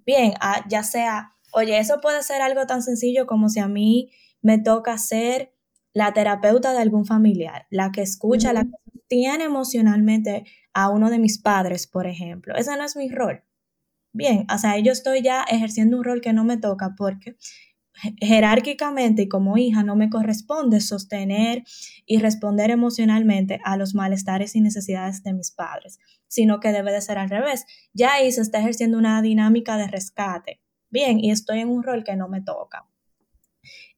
Bien, 0.05 0.33
ah, 0.39 0.63
ya 0.69 0.83
sea, 0.83 1.35
oye, 1.51 1.77
eso 1.77 1.99
puede 1.99 2.23
ser 2.23 2.41
algo 2.41 2.65
tan 2.67 2.81
sencillo 2.81 3.27
como 3.27 3.49
si 3.49 3.59
a 3.59 3.67
mí 3.67 4.11
me 4.41 4.59
toca 4.59 4.97
ser 4.97 5.53
la 5.91 6.13
terapeuta 6.13 6.71
de 6.71 6.79
algún 6.79 7.05
familiar, 7.05 7.67
la 7.69 7.91
que 7.91 8.01
escucha, 8.01 8.53
la 8.53 8.63
que 8.63 9.01
tiene 9.09 9.43
emocionalmente 9.43 10.45
a 10.71 10.89
uno 10.89 11.09
de 11.09 11.19
mis 11.19 11.37
padres, 11.37 11.85
por 11.85 12.07
ejemplo. 12.07 12.55
Ese 12.55 12.77
no 12.77 12.85
es 12.85 12.95
mi 12.95 13.09
rol 13.09 13.43
bien, 14.17 14.45
o 14.53 14.57
sea, 14.57 14.77
yo 14.79 14.91
estoy 14.91 15.21
ya 15.21 15.43
ejerciendo 15.43 15.97
un 15.97 16.03
rol 16.03 16.21
que 16.21 16.33
no 16.33 16.43
me 16.43 16.57
toca 16.57 16.95
porque 16.97 17.37
jerárquicamente 18.19 19.23
y 19.23 19.27
como 19.27 19.57
hija 19.57 19.83
no 19.83 19.95
me 19.95 20.09
corresponde 20.09 20.81
sostener 20.81 21.63
y 22.05 22.19
responder 22.19 22.69
emocionalmente 22.69 23.59
a 23.63 23.77
los 23.77 23.95
malestares 23.95 24.55
y 24.55 24.61
necesidades 24.61 25.23
de 25.23 25.33
mis 25.33 25.51
padres, 25.51 25.99
sino 26.27 26.59
que 26.59 26.71
debe 26.71 26.91
de 26.91 27.01
ser 27.01 27.17
al 27.17 27.29
revés. 27.29 27.65
Ya 27.93 28.13
ahí 28.13 28.31
se 28.31 28.41
está 28.41 28.59
ejerciendo 28.59 28.97
una 28.97 29.21
dinámica 29.21 29.77
de 29.77 29.87
rescate. 29.87 30.61
Bien, 30.89 31.19
y 31.19 31.31
estoy 31.31 31.59
en 31.59 31.69
un 31.69 31.83
rol 31.83 32.03
que 32.03 32.15
no 32.15 32.27
me 32.27 32.41
toca. 32.41 32.87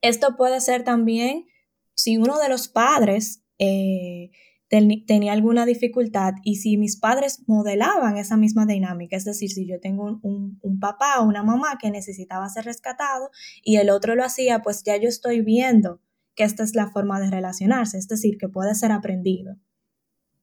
Esto 0.01 0.35
puede 0.38 0.61
ser 0.61 0.83
también 0.83 1.45
si 1.93 2.17
uno 2.17 2.39
de 2.39 2.49
los 2.49 2.67
padres 2.67 3.43
eh, 3.59 4.31
tenía 4.69 5.33
alguna 5.33 5.65
dificultad 5.65 6.33
y 6.43 6.57
si 6.57 6.77
mis 6.77 6.97
padres 6.97 7.43
modelaban 7.47 8.17
esa 8.17 8.38
misma 8.38 8.65
dinámica, 8.65 9.17
es 9.17 9.25
decir, 9.25 9.49
si 9.49 9.67
yo 9.67 9.79
tengo 9.79 10.19
un, 10.21 10.59
un, 10.61 10.79
papá 10.79 11.19
o 11.19 11.25
una 11.25 11.43
mamá 11.43 11.77
que 11.81 11.89
necesitaba 11.89 12.47
ser 12.49 12.65
rescatado 12.65 13.31
y 13.63 13.77
el 13.77 13.89
otro 13.89 14.15
lo 14.15 14.23
hacía, 14.23 14.61
pues 14.61 14.83
ya 14.83 14.95
yo 14.97 15.09
estoy 15.09 15.41
viendo 15.41 15.99
que 16.35 16.43
esta 16.43 16.63
es 16.63 16.75
la 16.75 16.91
forma 16.91 17.19
de 17.19 17.31
relacionarse, 17.31 17.97
es 17.97 18.07
decir, 18.07 18.38
que 18.38 18.47
puede 18.47 18.75
ser 18.75 18.91
aprendido. 18.91 19.57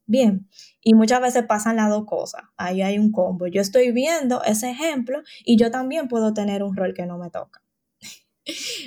Bien, 0.07 0.49
y 0.83 0.95
muchas 0.95 1.21
veces 1.21 1.45
pasan 1.47 1.77
las 1.77 1.89
dos 1.89 2.05
cosas, 2.07 2.43
ahí 2.57 2.83
hay 2.83 2.99
un 2.99 3.11
combo. 3.11 3.47
Yo 3.47 3.61
estoy 3.61 3.93
viendo 3.93 4.43
ese 4.45 4.71
ejemplo 4.71 5.23
y 5.45 5.57
yo 5.57 5.71
también 5.71 6.07
puedo 6.09 6.33
tener 6.33 6.63
un 6.63 6.77
rol 6.77 6.95
que 6.95 7.07
no 7.07 7.19
me 7.19 7.31
toca. 7.31 7.66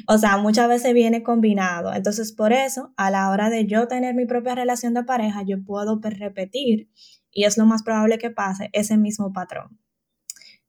O 0.07 0.17
sea, 0.17 0.37
muchas 0.37 0.67
veces 0.67 0.93
viene 0.93 1.23
combinado. 1.23 1.93
Entonces, 1.93 2.31
por 2.31 2.53
eso, 2.53 2.93
a 2.97 3.11
la 3.11 3.29
hora 3.29 3.49
de 3.49 3.65
yo 3.65 3.87
tener 3.87 4.15
mi 4.15 4.25
propia 4.25 4.55
relación 4.55 4.93
de 4.93 5.03
pareja, 5.03 5.43
yo 5.43 5.63
puedo 5.63 5.99
repetir, 6.01 6.89
y 7.31 7.43
es 7.43 7.57
lo 7.57 7.65
más 7.65 7.83
probable 7.83 8.17
que 8.17 8.31
pase, 8.31 8.69
ese 8.73 8.97
mismo 8.97 9.31
patrón. 9.33 9.79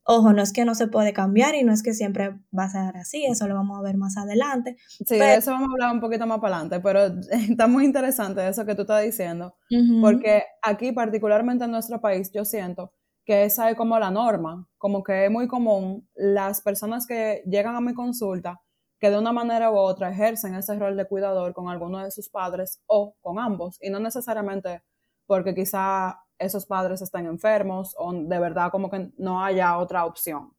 Ojo, 0.05 0.33
no 0.33 0.43
es 0.43 0.53
que 0.53 0.65
no 0.65 0.75
se 0.75 0.89
puede 0.89 1.13
cambiar 1.13 1.55
y 1.55 1.63
no 1.63 1.73
es 1.73 1.83
que 1.83 1.95
siempre 1.95 2.31
va 2.57 2.65
a 2.65 2.71
ser 2.71 2.97
así, 2.97 3.25
eso 3.27 3.47
lo 3.47 3.55
vamos 3.55 3.79
a 3.79 3.83
ver 3.83 3.97
más 3.97 4.17
adelante. 4.17 4.77
Sí, 4.89 5.17
de 5.17 5.37
eso 5.37 5.53
vamos 5.53 5.69
a 5.69 5.73
hablar 5.73 5.95
un 5.95 6.01
poquito 6.01 6.27
más 6.27 6.41
para 6.41 6.57
adelante, 6.57 6.81
pero 6.81 7.01
está 7.31 7.67
muy 7.67 7.85
interesante 7.85 8.47
eso 8.49 8.67
que 8.67 8.75
tú 8.75 8.83
estás 8.83 9.05
diciendo, 9.05 9.55
porque 10.01 10.43
aquí, 10.63 10.91
particularmente 10.93 11.65
en 11.65 11.71
nuestro 11.71 12.01
país, 12.01 12.31
yo 12.33 12.45
siento 12.45 12.93
que 13.25 13.45
esa 13.45 13.71
es 13.71 13.77
como 13.77 13.99
la 13.99 14.11
norma, 14.11 14.67
como 14.79 15.05
que 15.05 15.27
es 15.27 15.31
muy 15.31 15.47
común 15.47 16.09
las 16.15 16.63
personas 16.63 17.07
que 17.07 17.43
llegan 17.47 17.77
a 17.77 17.81
mi 17.81 17.95
consulta 17.95 18.61
que 19.01 19.11
de 19.11 19.19
una 19.19 19.33
manera 19.33 19.71
u 19.71 19.77
otra 19.77 20.11
ejercen 20.11 20.55
ese 20.55 20.79
rol 20.79 20.97
de 20.97 21.07
cuidador 21.07 21.55
con 21.55 21.69
alguno 21.69 22.05
de 22.05 22.11
sus 22.11 22.29
padres 22.29 22.83
o 22.87 23.17
con 23.21 23.39
ambos, 23.39 23.79
y 23.81 23.91
no 23.91 23.99
necesariamente 23.99 24.83
porque 25.27 25.55
quizá 25.55 26.21
esos 26.39 26.67
padres 26.67 27.03
estén 27.03 27.27
enfermos 27.27 27.95
o 27.99 28.13
de 28.13 28.39
verdad 28.39 28.71
como 28.71 28.91
que 28.91 29.11
no 29.17 29.43
haya 29.43 29.79
otra 29.79 30.05
opción. 30.05 30.53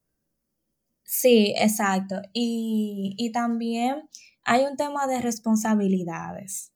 Sí, 1.03 1.53
exacto. 1.57 2.21
Y, 2.33 3.31
también 3.33 4.07
hay 4.43 4.63
un 4.65 4.77
tema 4.77 5.07
de 5.07 5.21
responsabilidades, 5.21 6.71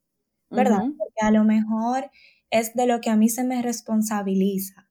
¿verdad? 0.50 0.82
Porque 0.98 1.22
a 1.22 1.32
lo 1.32 1.44
mejor 1.44 2.12
es 2.50 2.74
de 2.74 2.86
lo 2.86 3.02
que 3.02 3.10
a 3.10 3.16
mí 3.16 3.30
se 3.30 3.44
me 3.44 3.62
responsabiliza. 3.62 4.90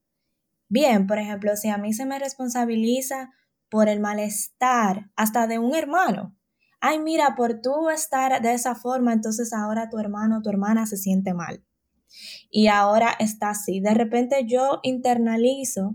Bien, 0.69 1.07
por 1.07 1.19
ejemplo, 1.19 1.57
si 1.57 1.69
a 1.69 1.79
mí 1.79 1.93
se 1.93 2.07
me 2.07 2.19
responsabiliza 2.19 3.33
por 3.69 3.89
el 3.89 4.01
malestar 4.01 5.11
hasta 5.17 5.47
de 5.47 5.59
un 5.59 5.75
hermano, 5.75 6.35
ay, 6.87 6.99
mira, 6.99 7.35
por 7.35 7.63
tú 7.63 7.89
estar 7.89 8.43
de 8.43 8.53
esa 8.53 8.75
forma, 8.75 9.15
entonces 9.15 9.55
ahora 9.55 9.89
tu 9.89 9.99
hermano 9.99 10.39
o 10.39 10.43
tu 10.43 10.51
hermana 10.51 10.85
se 10.85 10.99
siente 10.99 11.33
mal. 11.33 11.65
Y 12.51 12.67
ahora 12.67 13.11
está 13.19 13.51
así. 13.51 13.81
De 13.81 13.95
repente 13.95 14.45
yo 14.47 14.81
internalizo 14.83 15.95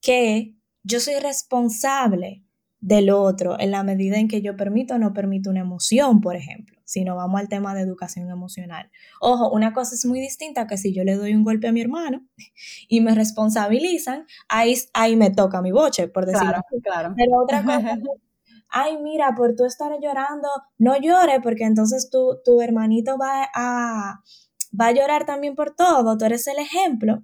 que 0.00 0.56
yo 0.82 0.98
soy 0.98 1.20
responsable 1.20 2.42
del 2.80 3.10
otro 3.10 3.58
en 3.60 3.70
la 3.70 3.84
medida 3.84 4.18
en 4.18 4.26
que 4.26 4.42
yo 4.42 4.56
permito 4.56 4.94
o 4.94 4.98
no 4.98 5.12
permito 5.12 5.50
una 5.50 5.60
emoción, 5.60 6.20
por 6.20 6.34
ejemplo, 6.34 6.80
si 6.84 7.04
no 7.04 7.14
vamos 7.14 7.40
al 7.40 7.48
tema 7.48 7.72
de 7.72 7.82
educación 7.82 8.28
emocional. 8.28 8.90
Ojo, 9.20 9.52
una 9.52 9.72
cosa 9.72 9.94
es 9.94 10.04
muy 10.04 10.18
distinta 10.18 10.66
que 10.66 10.76
si 10.76 10.92
yo 10.92 11.04
le 11.04 11.14
doy 11.14 11.32
un 11.32 11.44
golpe 11.44 11.68
a 11.68 11.72
mi 11.72 11.80
hermano 11.80 12.26
y 12.88 13.00
me 13.02 13.14
responsabilizan, 13.14 14.26
ahí, 14.48 14.74
ahí 14.94 15.14
me 15.14 15.30
toca 15.30 15.62
mi 15.62 15.70
boche, 15.70 16.08
por 16.08 16.26
decirlo 16.26 16.54
claro, 16.54 16.82
Claro. 16.82 17.14
Pero 17.16 17.40
otra 17.40 17.62
cosa 17.62 17.98
ay, 18.72 18.96
mira, 18.98 19.34
por 19.36 19.54
tú 19.54 19.64
estar 19.64 19.92
llorando, 20.00 20.48
no 20.78 20.96
llores 20.98 21.40
porque 21.42 21.64
entonces 21.64 22.08
tu, 22.10 22.38
tu 22.44 22.60
hermanito 22.60 23.18
va 23.18 23.48
a, 23.54 24.20
va 24.78 24.86
a 24.86 24.92
llorar 24.92 25.26
también 25.26 25.54
por 25.54 25.74
todo, 25.76 26.16
tú 26.16 26.24
eres 26.24 26.46
el 26.46 26.58
ejemplo. 26.58 27.22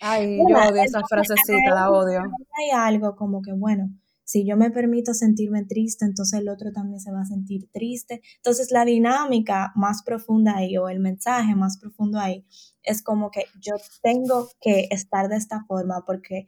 Ay, 0.00 0.38
yo 0.48 0.56
odio 0.56 0.82
esa 0.82 1.02
frasecita, 1.08 1.74
la 1.74 1.90
odio. 1.90 2.20
Hay 2.20 2.70
algo 2.74 3.14
como 3.16 3.42
que, 3.42 3.52
bueno, 3.52 3.90
si 4.24 4.46
yo 4.46 4.56
me 4.56 4.70
permito 4.70 5.14
sentirme 5.14 5.64
triste, 5.64 6.04
entonces 6.04 6.40
el 6.40 6.48
otro 6.48 6.72
también 6.72 7.00
se 7.00 7.12
va 7.12 7.20
a 7.20 7.26
sentir 7.26 7.70
triste. 7.70 8.20
Entonces 8.36 8.70
la 8.70 8.84
dinámica 8.84 9.72
más 9.74 10.02
profunda 10.02 10.56
ahí 10.56 10.76
o 10.76 10.88
el 10.88 11.00
mensaje 11.00 11.54
más 11.54 11.78
profundo 11.78 12.18
ahí 12.18 12.46
es 12.82 13.02
como 13.02 13.30
que 13.30 13.44
yo 13.60 13.74
tengo 14.02 14.48
que 14.60 14.88
estar 14.90 15.28
de 15.28 15.36
esta 15.36 15.64
forma 15.66 16.04
porque 16.06 16.46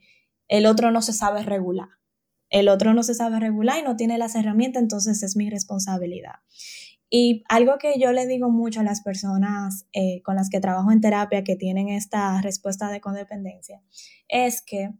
el 0.48 0.66
otro 0.66 0.90
no 0.90 1.00
se 1.00 1.12
sabe 1.12 1.42
regular 1.42 1.88
el 2.50 2.68
otro 2.68 2.94
no 2.94 3.02
se 3.02 3.14
sabe 3.14 3.40
regular 3.40 3.78
y 3.78 3.82
no 3.82 3.96
tiene 3.96 4.18
las 4.18 4.34
herramientas, 4.34 4.82
entonces 4.82 5.22
es 5.22 5.36
mi 5.36 5.48
responsabilidad. 5.48 6.40
Y 7.08 7.42
algo 7.48 7.78
que 7.78 7.98
yo 7.98 8.12
le 8.12 8.26
digo 8.26 8.50
mucho 8.50 8.80
a 8.80 8.84
las 8.84 9.02
personas 9.02 9.86
eh, 9.92 10.22
con 10.22 10.36
las 10.36 10.48
que 10.48 10.60
trabajo 10.60 10.92
en 10.92 11.00
terapia 11.00 11.42
que 11.42 11.56
tienen 11.56 11.88
esta 11.88 12.40
respuesta 12.40 12.88
de 12.88 13.00
codependencia 13.00 13.82
es 14.28 14.62
que 14.62 14.90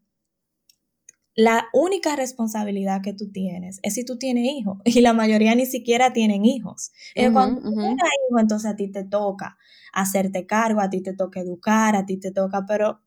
la 1.37 1.69
única 1.73 2.17
responsabilidad 2.17 3.01
que 3.03 3.13
tú 3.13 3.31
tienes 3.31 3.79
es 3.83 3.95
si 3.95 4.05
tú 4.05 4.19
tienes 4.19 4.45
hijos 4.45 4.79
y 4.85 5.01
la 5.01 5.13
mayoría 5.13 5.55
ni 5.55 5.67
siquiera 5.67 6.13
tienen 6.13 6.45
hijos. 6.45 6.91
Eh, 7.15 7.33
cuando 7.33 7.63
tú 7.63 7.71
hijos, 7.71 8.41
entonces 8.41 8.71
a 8.71 8.77
ti 8.77 8.91
te 8.91 9.05
toca 9.05 9.57
hacerte 9.93 10.47
cargo, 10.47 10.81
a 10.81 10.91
ti 10.91 11.03
te 11.03 11.15
toca 11.15 11.41
educar, 11.41 11.95
a 11.97 12.07
ti 12.07 12.17
te 12.17 12.33
toca, 12.33 12.65
pero 12.67 13.01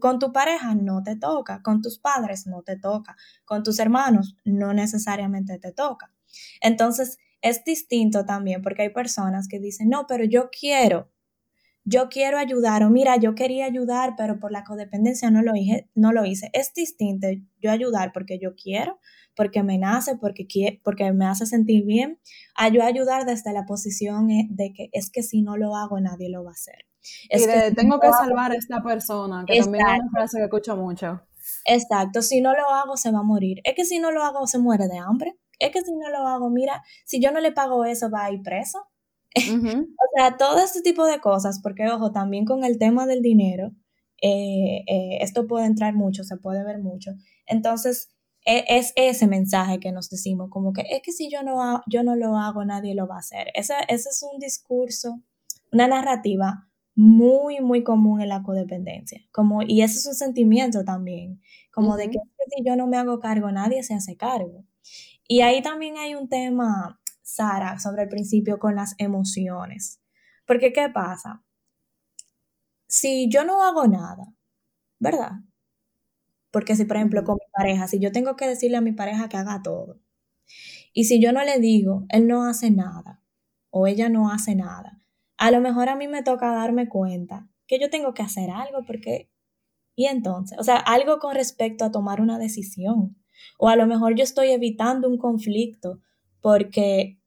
con 0.00 0.18
tu 0.18 0.32
pareja 0.32 0.74
no 0.74 1.02
te 1.02 1.16
toca, 1.16 1.62
con 1.62 1.80
tus 1.80 1.98
padres 1.98 2.46
no 2.46 2.62
te 2.62 2.76
toca, 2.76 3.16
con 3.44 3.62
tus 3.62 3.78
hermanos 3.78 4.36
no 4.44 4.74
necesariamente 4.74 5.58
te 5.58 5.72
toca. 5.72 6.12
Entonces, 6.60 7.18
es 7.42 7.64
distinto 7.64 8.24
también 8.24 8.62
porque 8.62 8.82
hay 8.82 8.90
personas 8.90 9.48
que 9.48 9.60
dicen, 9.60 9.88
no, 9.88 10.06
pero 10.06 10.24
yo 10.24 10.50
quiero, 10.50 11.10
yo 11.84 12.08
quiero 12.08 12.38
ayudar, 12.38 12.82
o 12.82 12.90
mira, 12.90 13.16
yo 13.16 13.34
quería 13.34 13.64
ayudar, 13.64 14.14
pero 14.16 14.38
por 14.38 14.52
la 14.52 14.64
codependencia 14.64 15.30
no 15.30 15.42
lo 15.42 15.56
hice. 15.56 15.88
No 15.94 16.12
lo 16.12 16.24
hice. 16.24 16.50
Es 16.52 16.74
distinto 16.74 17.28
yo 17.58 17.70
ayudar 17.70 18.12
porque 18.12 18.38
yo 18.38 18.54
quiero, 18.54 18.98
porque 19.34 19.62
me 19.62 19.78
nace, 19.78 20.16
porque, 20.16 20.80
porque 20.84 21.12
me 21.12 21.26
hace 21.26 21.46
sentir 21.46 21.84
bien, 21.86 22.20
a 22.54 22.68
yo 22.68 22.84
ayudar 22.84 23.24
desde 23.24 23.52
la 23.52 23.64
posición 23.64 24.30
eh, 24.30 24.46
de 24.50 24.72
que 24.72 24.90
es 24.92 25.10
que 25.10 25.22
si 25.22 25.42
no 25.42 25.56
lo 25.56 25.76
hago 25.76 26.00
nadie 26.00 26.28
lo 26.28 26.44
va 26.44 26.50
a 26.50 26.54
hacer 26.54 26.89
y 27.28 27.46
de, 27.46 27.72
tengo 27.72 27.98
que 28.00 28.10
salvar 28.10 28.52
a 28.52 28.54
esta 28.54 28.82
persona, 28.82 29.44
que 29.46 29.58
también 29.58 29.86
es 29.86 30.00
una 30.00 30.10
frase 30.10 30.38
que 30.38 30.44
escucho 30.44 30.76
mucho. 30.76 31.20
Exacto, 31.64 32.22
si 32.22 32.40
no 32.40 32.54
lo 32.54 32.68
hago 32.68 32.96
se 32.96 33.10
va 33.10 33.20
a 33.20 33.24
morir. 33.24 33.60
Es 33.64 33.74
que 33.74 33.84
si 33.84 33.98
no 33.98 34.10
lo 34.10 34.24
hago 34.24 34.46
se 34.46 34.58
muere 34.58 34.88
de 34.88 34.98
hambre. 34.98 35.36
Es 35.58 35.70
que 35.72 35.82
si 35.82 35.94
no 35.94 36.08
lo 36.08 36.26
hago, 36.26 36.50
mira, 36.50 36.82
si 37.04 37.20
yo 37.20 37.32
no 37.32 37.40
le 37.40 37.52
pago 37.52 37.84
eso 37.84 38.10
va 38.10 38.24
a 38.24 38.32
ir 38.32 38.42
preso. 38.42 38.78
o 39.36 40.16
sea, 40.16 40.36
todo 40.36 40.58
este 40.58 40.82
tipo 40.82 41.06
de 41.06 41.20
cosas, 41.20 41.60
porque 41.62 41.88
ojo, 41.88 42.12
también 42.12 42.44
con 42.44 42.64
el 42.64 42.78
tema 42.78 43.06
del 43.06 43.22
dinero, 43.22 43.72
eh, 44.22 44.82
eh, 44.86 45.18
esto 45.20 45.46
puede 45.46 45.66
entrar 45.66 45.94
mucho, 45.94 46.24
se 46.24 46.36
puede 46.36 46.64
ver 46.64 46.78
mucho. 46.78 47.12
Entonces, 47.46 48.10
e, 48.44 48.64
es 48.68 48.92
ese 48.96 49.26
mensaje 49.26 49.78
que 49.80 49.92
nos 49.92 50.08
decimos, 50.10 50.48
como 50.50 50.72
que 50.72 50.82
es 50.90 51.02
que 51.02 51.12
si 51.12 51.30
yo 51.30 51.42
no, 51.42 51.82
yo 51.86 52.02
no 52.02 52.16
lo 52.16 52.36
hago, 52.36 52.64
nadie 52.64 52.94
lo 52.94 53.06
va 53.06 53.16
a 53.16 53.20
hacer. 53.20 53.48
Ese, 53.54 53.74
ese 53.88 54.08
es 54.08 54.22
un 54.22 54.38
discurso, 54.38 55.20
una 55.72 55.86
narrativa 55.86 56.69
muy, 57.00 57.60
muy 57.60 57.82
común 57.82 58.20
en 58.20 58.28
la 58.28 58.42
codependencia. 58.42 59.22
Como, 59.32 59.62
y 59.62 59.80
ese 59.80 59.96
es 60.00 60.06
un 60.06 60.14
sentimiento 60.14 60.84
también, 60.84 61.40
como 61.72 61.96
de 61.96 62.10
que 62.10 62.18
si 62.54 62.62
yo 62.62 62.76
no 62.76 62.86
me 62.86 62.98
hago 62.98 63.20
cargo, 63.20 63.50
nadie 63.50 63.82
se 63.82 63.94
hace 63.94 64.18
cargo. 64.18 64.66
Y 65.26 65.40
ahí 65.40 65.62
también 65.62 65.96
hay 65.96 66.14
un 66.14 66.28
tema, 66.28 67.00
Sara, 67.22 67.78
sobre 67.78 68.02
el 68.02 68.10
principio 68.10 68.58
con 68.58 68.74
las 68.74 68.96
emociones. 68.98 70.02
Porque, 70.46 70.74
¿qué 70.74 70.90
pasa? 70.90 71.42
Si 72.88 73.30
yo 73.30 73.44
no 73.44 73.62
hago 73.64 73.86
nada, 73.86 74.34
¿verdad? 74.98 75.32
Porque 76.50 76.76
si, 76.76 76.84
por 76.84 76.96
ejemplo, 76.96 77.24
con 77.24 77.36
mi 77.36 77.50
pareja, 77.52 77.88
si 77.88 77.98
yo 77.98 78.12
tengo 78.12 78.36
que 78.36 78.46
decirle 78.46 78.76
a 78.76 78.80
mi 78.82 78.92
pareja 78.92 79.28
que 79.28 79.36
haga 79.36 79.62
todo, 79.62 80.00
y 80.92 81.04
si 81.04 81.20
yo 81.20 81.32
no 81.32 81.44
le 81.44 81.58
digo, 81.60 82.04
él 82.10 82.26
no 82.28 82.44
hace 82.44 82.70
nada, 82.70 83.22
o 83.70 83.86
ella 83.86 84.08
no 84.08 84.30
hace 84.30 84.54
nada, 84.56 84.99
a 85.40 85.50
lo 85.50 85.62
mejor 85.62 85.88
a 85.88 85.96
mí 85.96 86.06
me 86.06 86.22
toca 86.22 86.52
darme 86.52 86.86
cuenta 86.90 87.48
que 87.66 87.80
yo 87.80 87.88
tengo 87.88 88.12
que 88.12 88.22
hacer 88.22 88.50
algo 88.50 88.84
porque, 88.86 89.30
y 89.96 90.04
entonces, 90.04 90.58
o 90.58 90.62
sea, 90.62 90.76
algo 90.76 91.18
con 91.18 91.34
respecto 91.34 91.86
a 91.86 91.90
tomar 91.90 92.20
una 92.20 92.38
decisión. 92.38 93.16
O 93.58 93.70
a 93.70 93.76
lo 93.76 93.86
mejor 93.86 94.14
yo 94.14 94.22
estoy 94.22 94.50
evitando 94.50 95.08
un 95.08 95.16
conflicto 95.16 96.00
porque 96.42 97.18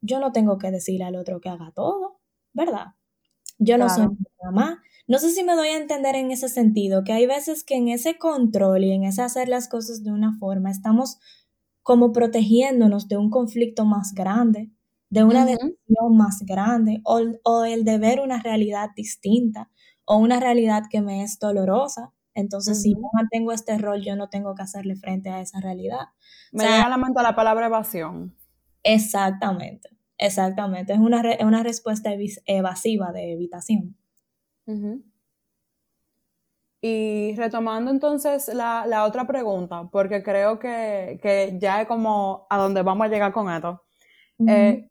yo 0.00 0.20
no 0.20 0.30
tengo 0.30 0.56
que 0.58 0.70
decirle 0.70 1.02
al 1.02 1.16
otro 1.16 1.40
que 1.40 1.48
haga 1.48 1.72
todo, 1.74 2.20
¿verdad? 2.52 2.94
Yo 3.58 3.76
no 3.76 3.88
soy 3.88 4.06
mamá. 4.44 4.80
No 5.08 5.18
sé 5.18 5.30
si 5.30 5.42
me 5.42 5.56
doy 5.56 5.68
a 5.68 5.78
entender 5.78 6.14
en 6.14 6.30
ese 6.30 6.48
sentido, 6.48 7.02
que 7.02 7.12
hay 7.12 7.26
veces 7.26 7.64
que 7.64 7.74
en 7.74 7.88
ese 7.88 8.18
control 8.18 8.84
y 8.84 8.92
en 8.92 9.02
ese 9.02 9.20
hacer 9.22 9.48
las 9.48 9.68
cosas 9.68 10.04
de 10.04 10.12
una 10.12 10.38
forma 10.38 10.70
estamos 10.70 11.18
como 11.82 12.12
protegiéndonos 12.12 13.08
de 13.08 13.16
un 13.16 13.30
conflicto 13.30 13.84
más 13.84 14.12
grande 14.14 14.70
de 15.12 15.24
una 15.24 15.44
decisión 15.44 16.16
más 16.16 16.42
grande 16.46 17.02
o, 17.04 17.64
el 17.66 17.84
de 17.84 17.98
ver 17.98 18.20
una 18.20 18.40
realidad 18.40 18.88
distinta 18.96 19.68
o 20.06 20.16
una 20.16 20.40
realidad 20.40 20.84
que 20.90 21.02
me 21.02 21.22
es 21.22 21.38
dolorosa. 21.38 22.12
Entonces, 22.32 22.80
si 22.80 22.94
yo 22.94 23.10
mantengo 23.12 23.52
este 23.52 23.76
rol, 23.76 24.00
yo 24.00 24.16
no 24.16 24.30
tengo 24.30 24.54
que 24.54 24.62
hacerle 24.62 24.96
frente 24.96 25.28
a 25.28 25.42
esa 25.42 25.60
realidad. 25.60 26.06
Me 26.50 26.64
llega 26.64 26.84
a 26.84 26.88
la 26.88 26.96
mente 26.96 27.22
la 27.22 27.36
palabra 27.36 27.66
evasión. 27.66 28.34
Exactamente, 28.82 29.90
exactamente. 30.16 30.94
Es 30.94 30.98
una, 30.98 31.22
una 31.40 31.62
respuesta 31.62 32.10
evasiva 32.46 33.12
de 33.12 33.34
evitación. 33.34 33.94
Y 36.80 37.34
retomando 37.36 37.90
entonces 37.90 38.48
la, 38.54 39.04
otra 39.04 39.26
pregunta, 39.26 39.90
porque 39.92 40.22
creo 40.22 40.58
que, 40.58 41.58
ya 41.60 41.82
es 41.82 41.86
como 41.86 42.46
a 42.48 42.56
donde 42.56 42.80
vamos 42.80 43.04
a 43.04 43.10
llegar 43.10 43.30
con 43.30 43.50
esto. 43.50 43.82
Eh, 44.48 44.88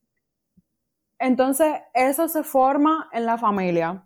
entonces, 1.21 1.73
eso 1.93 2.27
se 2.27 2.43
forma 2.43 3.07
en 3.13 3.27
la 3.27 3.37
familia. 3.37 4.03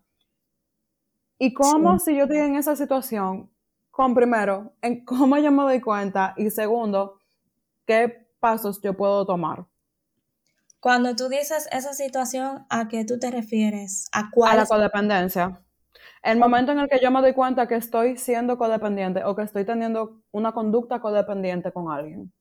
¿Y 1.39 1.53
cómo 1.53 1.98
si 1.98 2.13
yo 2.15 2.24
estoy 2.24 2.39
en 2.39 2.57
esa 2.57 2.75
situación? 2.75 3.50
Con 3.89 4.13
primero, 4.13 4.74
en 4.81 5.05
cómo 5.05 5.38
yo 5.38 5.50
me 5.50 5.63
doy 5.63 5.79
cuenta 5.79 6.34
y 6.36 6.50
segundo, 6.50 7.19
qué 7.86 8.27
pasos 8.41 8.81
yo 8.81 8.95
puedo 8.98 9.25
tomar. 9.25 9.65
Cuando 10.81 11.15
tú 11.15 11.29
dices 11.29 11.69
esa 11.72 11.93
situación, 11.93 12.65
¿a 12.69 12.89
qué 12.89 13.05
tú 13.05 13.17
te 13.17 13.31
refieres? 13.31 14.07
¿A 14.12 14.29
cuál? 14.29 14.51
A 14.51 14.55
la 14.63 14.65
codependencia. 14.65 15.62
El 16.22 16.38
momento 16.38 16.74
en 16.74 16.79
el 16.79 16.89
que 16.89 17.00
yo 17.01 17.12
me 17.12 17.22
doy 17.22 17.34
cuenta 17.34 17.65
que 17.65 17.75
estoy 17.75 18.17
siendo 18.17 18.57
codependiente 18.57 19.24
o 19.24 19.36
que 19.38 19.43
estoy 19.43 19.63
teniendo 19.65 20.22
una 20.31 20.51
conducta 20.51 21.00
codependiente 21.00 21.72
con 21.72 21.89
alguien. 21.89 22.34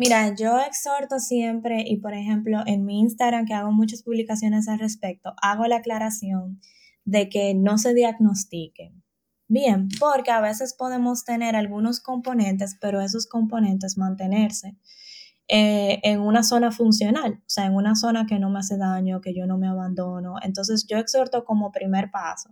Mira, 0.00 0.34
yo 0.34 0.58
exhorto 0.58 1.18
siempre 1.18 1.84
y 1.86 1.98
por 1.98 2.14
ejemplo 2.14 2.62
en 2.64 2.86
mi 2.86 3.00
Instagram 3.00 3.44
que 3.44 3.52
hago 3.52 3.70
muchas 3.70 4.02
publicaciones 4.02 4.66
al 4.66 4.78
respecto, 4.78 5.34
hago 5.42 5.66
la 5.66 5.76
aclaración 5.76 6.58
de 7.04 7.28
que 7.28 7.52
no 7.54 7.76
se 7.76 7.92
diagnostiquen. 7.92 9.04
Bien, 9.46 9.88
porque 9.98 10.30
a 10.30 10.40
veces 10.40 10.72
podemos 10.72 11.26
tener 11.26 11.54
algunos 11.54 12.00
componentes, 12.00 12.78
pero 12.80 13.02
esos 13.02 13.26
componentes 13.26 13.98
mantenerse 13.98 14.74
eh, 15.48 16.00
en 16.02 16.20
una 16.20 16.44
zona 16.44 16.72
funcional, 16.72 17.34
o 17.34 17.50
sea, 17.50 17.66
en 17.66 17.74
una 17.74 17.94
zona 17.94 18.24
que 18.24 18.38
no 18.38 18.48
me 18.48 18.60
hace 18.60 18.78
daño, 18.78 19.20
que 19.20 19.34
yo 19.34 19.46
no 19.46 19.58
me 19.58 19.68
abandono. 19.68 20.36
Entonces 20.40 20.86
yo 20.88 20.96
exhorto 20.96 21.44
como 21.44 21.72
primer 21.72 22.10
paso 22.10 22.48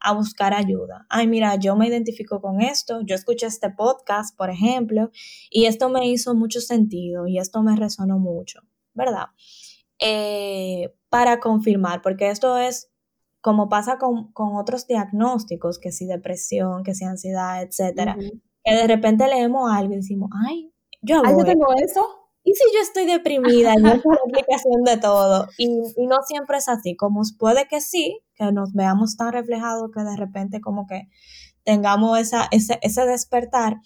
a 0.00 0.12
buscar 0.12 0.54
ayuda. 0.54 1.06
Ay, 1.08 1.26
mira, 1.26 1.56
yo 1.56 1.76
me 1.76 1.88
identifico 1.88 2.40
con 2.40 2.60
esto, 2.60 3.00
yo 3.02 3.14
escuché 3.14 3.46
este 3.46 3.70
podcast, 3.70 4.36
por 4.36 4.50
ejemplo, 4.50 5.10
y 5.50 5.66
esto 5.66 5.88
me 5.88 6.08
hizo 6.08 6.34
mucho 6.34 6.60
sentido 6.60 7.26
y 7.26 7.38
esto 7.38 7.62
me 7.62 7.76
resonó 7.76 8.18
mucho, 8.18 8.60
¿verdad? 8.94 9.26
Eh, 9.98 10.94
para 11.08 11.40
confirmar, 11.40 12.02
porque 12.02 12.30
esto 12.30 12.58
es 12.58 12.90
como 13.40 13.68
pasa 13.68 13.98
con, 13.98 14.32
otros 14.34 14.86
diagnósticos, 14.86 15.78
que 15.78 15.92
si 15.92 16.06
depresión, 16.06 16.82
que 16.82 16.94
si 16.94 17.04
ansiedad, 17.04 17.62
etcétera, 17.62 18.16
que 18.18 18.74
de 18.74 18.86
repente 18.86 19.28
leemos 19.28 19.70
algo 19.70 19.92
y 19.92 19.96
decimos, 19.96 20.30
ay, 20.46 20.72
yo, 21.00 21.22
yo 21.22 21.44
tengo 21.44 21.72
eso 21.74 22.25
¿y 22.46 22.54
si 22.54 22.62
yo 22.72 22.80
estoy 22.80 23.06
deprimida? 23.06 23.72
Y 23.72 23.76
es 23.76 23.82
la 23.82 24.18
aplicación 24.24 24.84
de 24.84 24.96
todo. 24.98 25.48
Y, 25.58 25.66
no 25.68 26.22
siempre 26.24 26.58
es 26.58 26.68
así, 26.68 26.94
como 26.94 27.22
puede 27.38 27.66
que 27.66 27.80
sí, 27.80 28.20
que 28.36 28.52
nos 28.52 28.72
veamos 28.72 29.16
tan 29.16 29.32
reflejados 29.32 29.90
que 29.92 30.02
de 30.04 30.16
repente 30.16 30.60
como 30.60 30.86
que 30.86 31.08
tengamos 31.64 32.16
esa, 32.20 32.46
ese, 32.52 32.78
ese 32.82 33.04
despertar, 33.04 33.78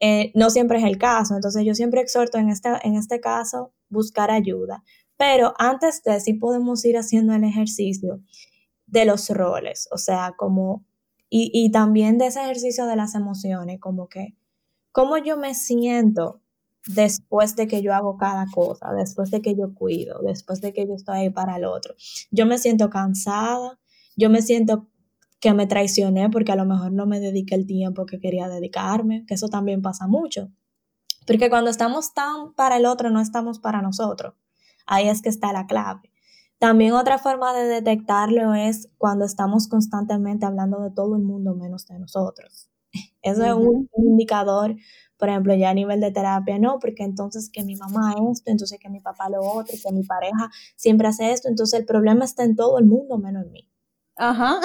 eh, 0.00 0.32
no 0.34 0.48
siempre 0.48 0.78
es 0.78 0.84
el 0.84 0.96
caso. 0.96 1.34
Entonces 1.34 1.62
yo 1.66 1.74
siempre 1.74 2.00
exhorto 2.00 2.38
en 2.38 2.48
este, 2.48 2.70
en 2.84 2.96
este 2.96 3.20
caso 3.20 3.74
buscar 3.90 4.30
ayuda. 4.30 4.82
Pero 5.18 5.52
antes 5.58 6.02
de 6.02 6.18
sí 6.18 6.32
podemos 6.32 6.82
ir 6.86 6.96
haciendo 6.96 7.34
el 7.34 7.44
ejercicio 7.44 8.22
de 8.86 9.04
los 9.04 9.28
roles, 9.28 9.88
o 9.92 9.98
sea, 9.98 10.32
como, 10.38 10.86
y, 11.28 11.50
y 11.52 11.70
también 11.70 12.16
de 12.16 12.28
ese 12.28 12.40
ejercicio 12.40 12.86
de 12.86 12.96
las 12.96 13.14
emociones, 13.14 13.78
como 13.78 14.08
que, 14.08 14.36
cómo 14.92 15.18
yo 15.18 15.36
me 15.36 15.54
siento 15.54 16.40
después 16.86 17.56
de 17.56 17.66
que 17.66 17.82
yo 17.82 17.94
hago 17.94 18.16
cada 18.16 18.46
cosa, 18.52 18.92
después 18.92 19.30
de 19.30 19.42
que 19.42 19.54
yo 19.56 19.74
cuido, 19.74 20.20
después 20.22 20.60
de 20.60 20.72
que 20.72 20.86
yo 20.86 20.94
estoy 20.94 21.18
ahí 21.18 21.30
para 21.30 21.56
el 21.56 21.64
otro. 21.64 21.94
Yo 22.30 22.46
me 22.46 22.58
siento 22.58 22.90
cansada, 22.90 23.78
yo 24.16 24.30
me 24.30 24.42
siento 24.42 24.88
que 25.40 25.52
me 25.52 25.66
traicioné 25.66 26.30
porque 26.30 26.52
a 26.52 26.56
lo 26.56 26.64
mejor 26.64 26.92
no 26.92 27.06
me 27.06 27.20
dediqué 27.20 27.54
el 27.54 27.66
tiempo 27.66 28.06
que 28.06 28.20
quería 28.20 28.48
dedicarme, 28.48 29.24
que 29.26 29.34
eso 29.34 29.48
también 29.48 29.82
pasa 29.82 30.06
mucho. 30.06 30.50
Porque 31.26 31.50
cuando 31.50 31.70
estamos 31.70 32.14
tan 32.14 32.54
para 32.54 32.76
el 32.76 32.86
otro, 32.86 33.10
no 33.10 33.20
estamos 33.20 33.58
para 33.58 33.82
nosotros. 33.82 34.34
Ahí 34.86 35.08
es 35.08 35.22
que 35.22 35.28
está 35.28 35.52
la 35.52 35.66
clave. 35.66 36.12
También 36.58 36.94
otra 36.94 37.18
forma 37.18 37.52
de 37.52 37.66
detectarlo 37.66 38.54
es 38.54 38.88
cuando 38.96 39.24
estamos 39.24 39.68
constantemente 39.68 40.46
hablando 40.46 40.80
de 40.80 40.90
todo 40.90 41.16
el 41.16 41.22
mundo 41.22 41.54
menos 41.54 41.86
de 41.86 41.98
nosotros. 41.98 42.70
Eso 43.20 43.44
es 43.44 43.52
un 43.52 43.88
indicador 43.98 44.74
por 45.16 45.28
ejemplo, 45.28 45.54
ya 45.54 45.70
a 45.70 45.74
nivel 45.74 46.00
de 46.00 46.10
terapia, 46.10 46.58
no, 46.58 46.78
porque 46.78 47.02
entonces 47.02 47.50
que 47.50 47.64
mi 47.64 47.76
mamá 47.76 48.14
esto, 48.30 48.50
entonces 48.50 48.78
que 48.78 48.88
mi 48.88 49.00
papá 49.00 49.28
lo 49.28 49.40
otro, 49.40 49.74
que 49.82 49.92
mi 49.92 50.02
pareja 50.02 50.50
siempre 50.76 51.08
hace 51.08 51.32
esto, 51.32 51.48
entonces 51.48 51.80
el 51.80 51.86
problema 51.86 52.24
está 52.24 52.44
en 52.44 52.56
todo 52.56 52.78
el 52.78 52.86
mundo 52.86 53.18
menos 53.18 53.44
en 53.44 53.52
mí. 53.52 53.68
Ajá. 54.16 54.60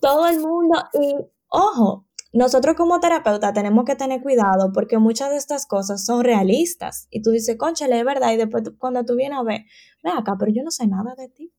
todo 0.00 0.26
el 0.26 0.40
mundo 0.40 0.78
y 0.94 1.16
ojo, 1.48 2.06
nosotros 2.34 2.74
como 2.76 2.98
terapeuta 2.98 3.52
tenemos 3.52 3.84
que 3.84 3.94
tener 3.94 4.20
cuidado 4.20 4.72
porque 4.72 4.98
muchas 4.98 5.30
de 5.30 5.36
estas 5.36 5.66
cosas 5.66 6.04
son 6.04 6.24
realistas 6.24 7.06
y 7.10 7.22
tú 7.22 7.30
dices, 7.30 7.56
conchale, 7.56 7.98
es 8.00 8.04
verdad, 8.04 8.32
y 8.32 8.36
después 8.36 8.64
cuando 8.78 9.04
tú 9.04 9.14
vienes 9.14 9.38
a 9.38 9.44
ver, 9.44 9.60
ve 10.02 10.10
acá, 10.10 10.34
pero 10.36 10.50
yo 10.52 10.64
no 10.64 10.72
sé 10.72 10.88
nada 10.88 11.14
de 11.16 11.28
ti. 11.28 11.53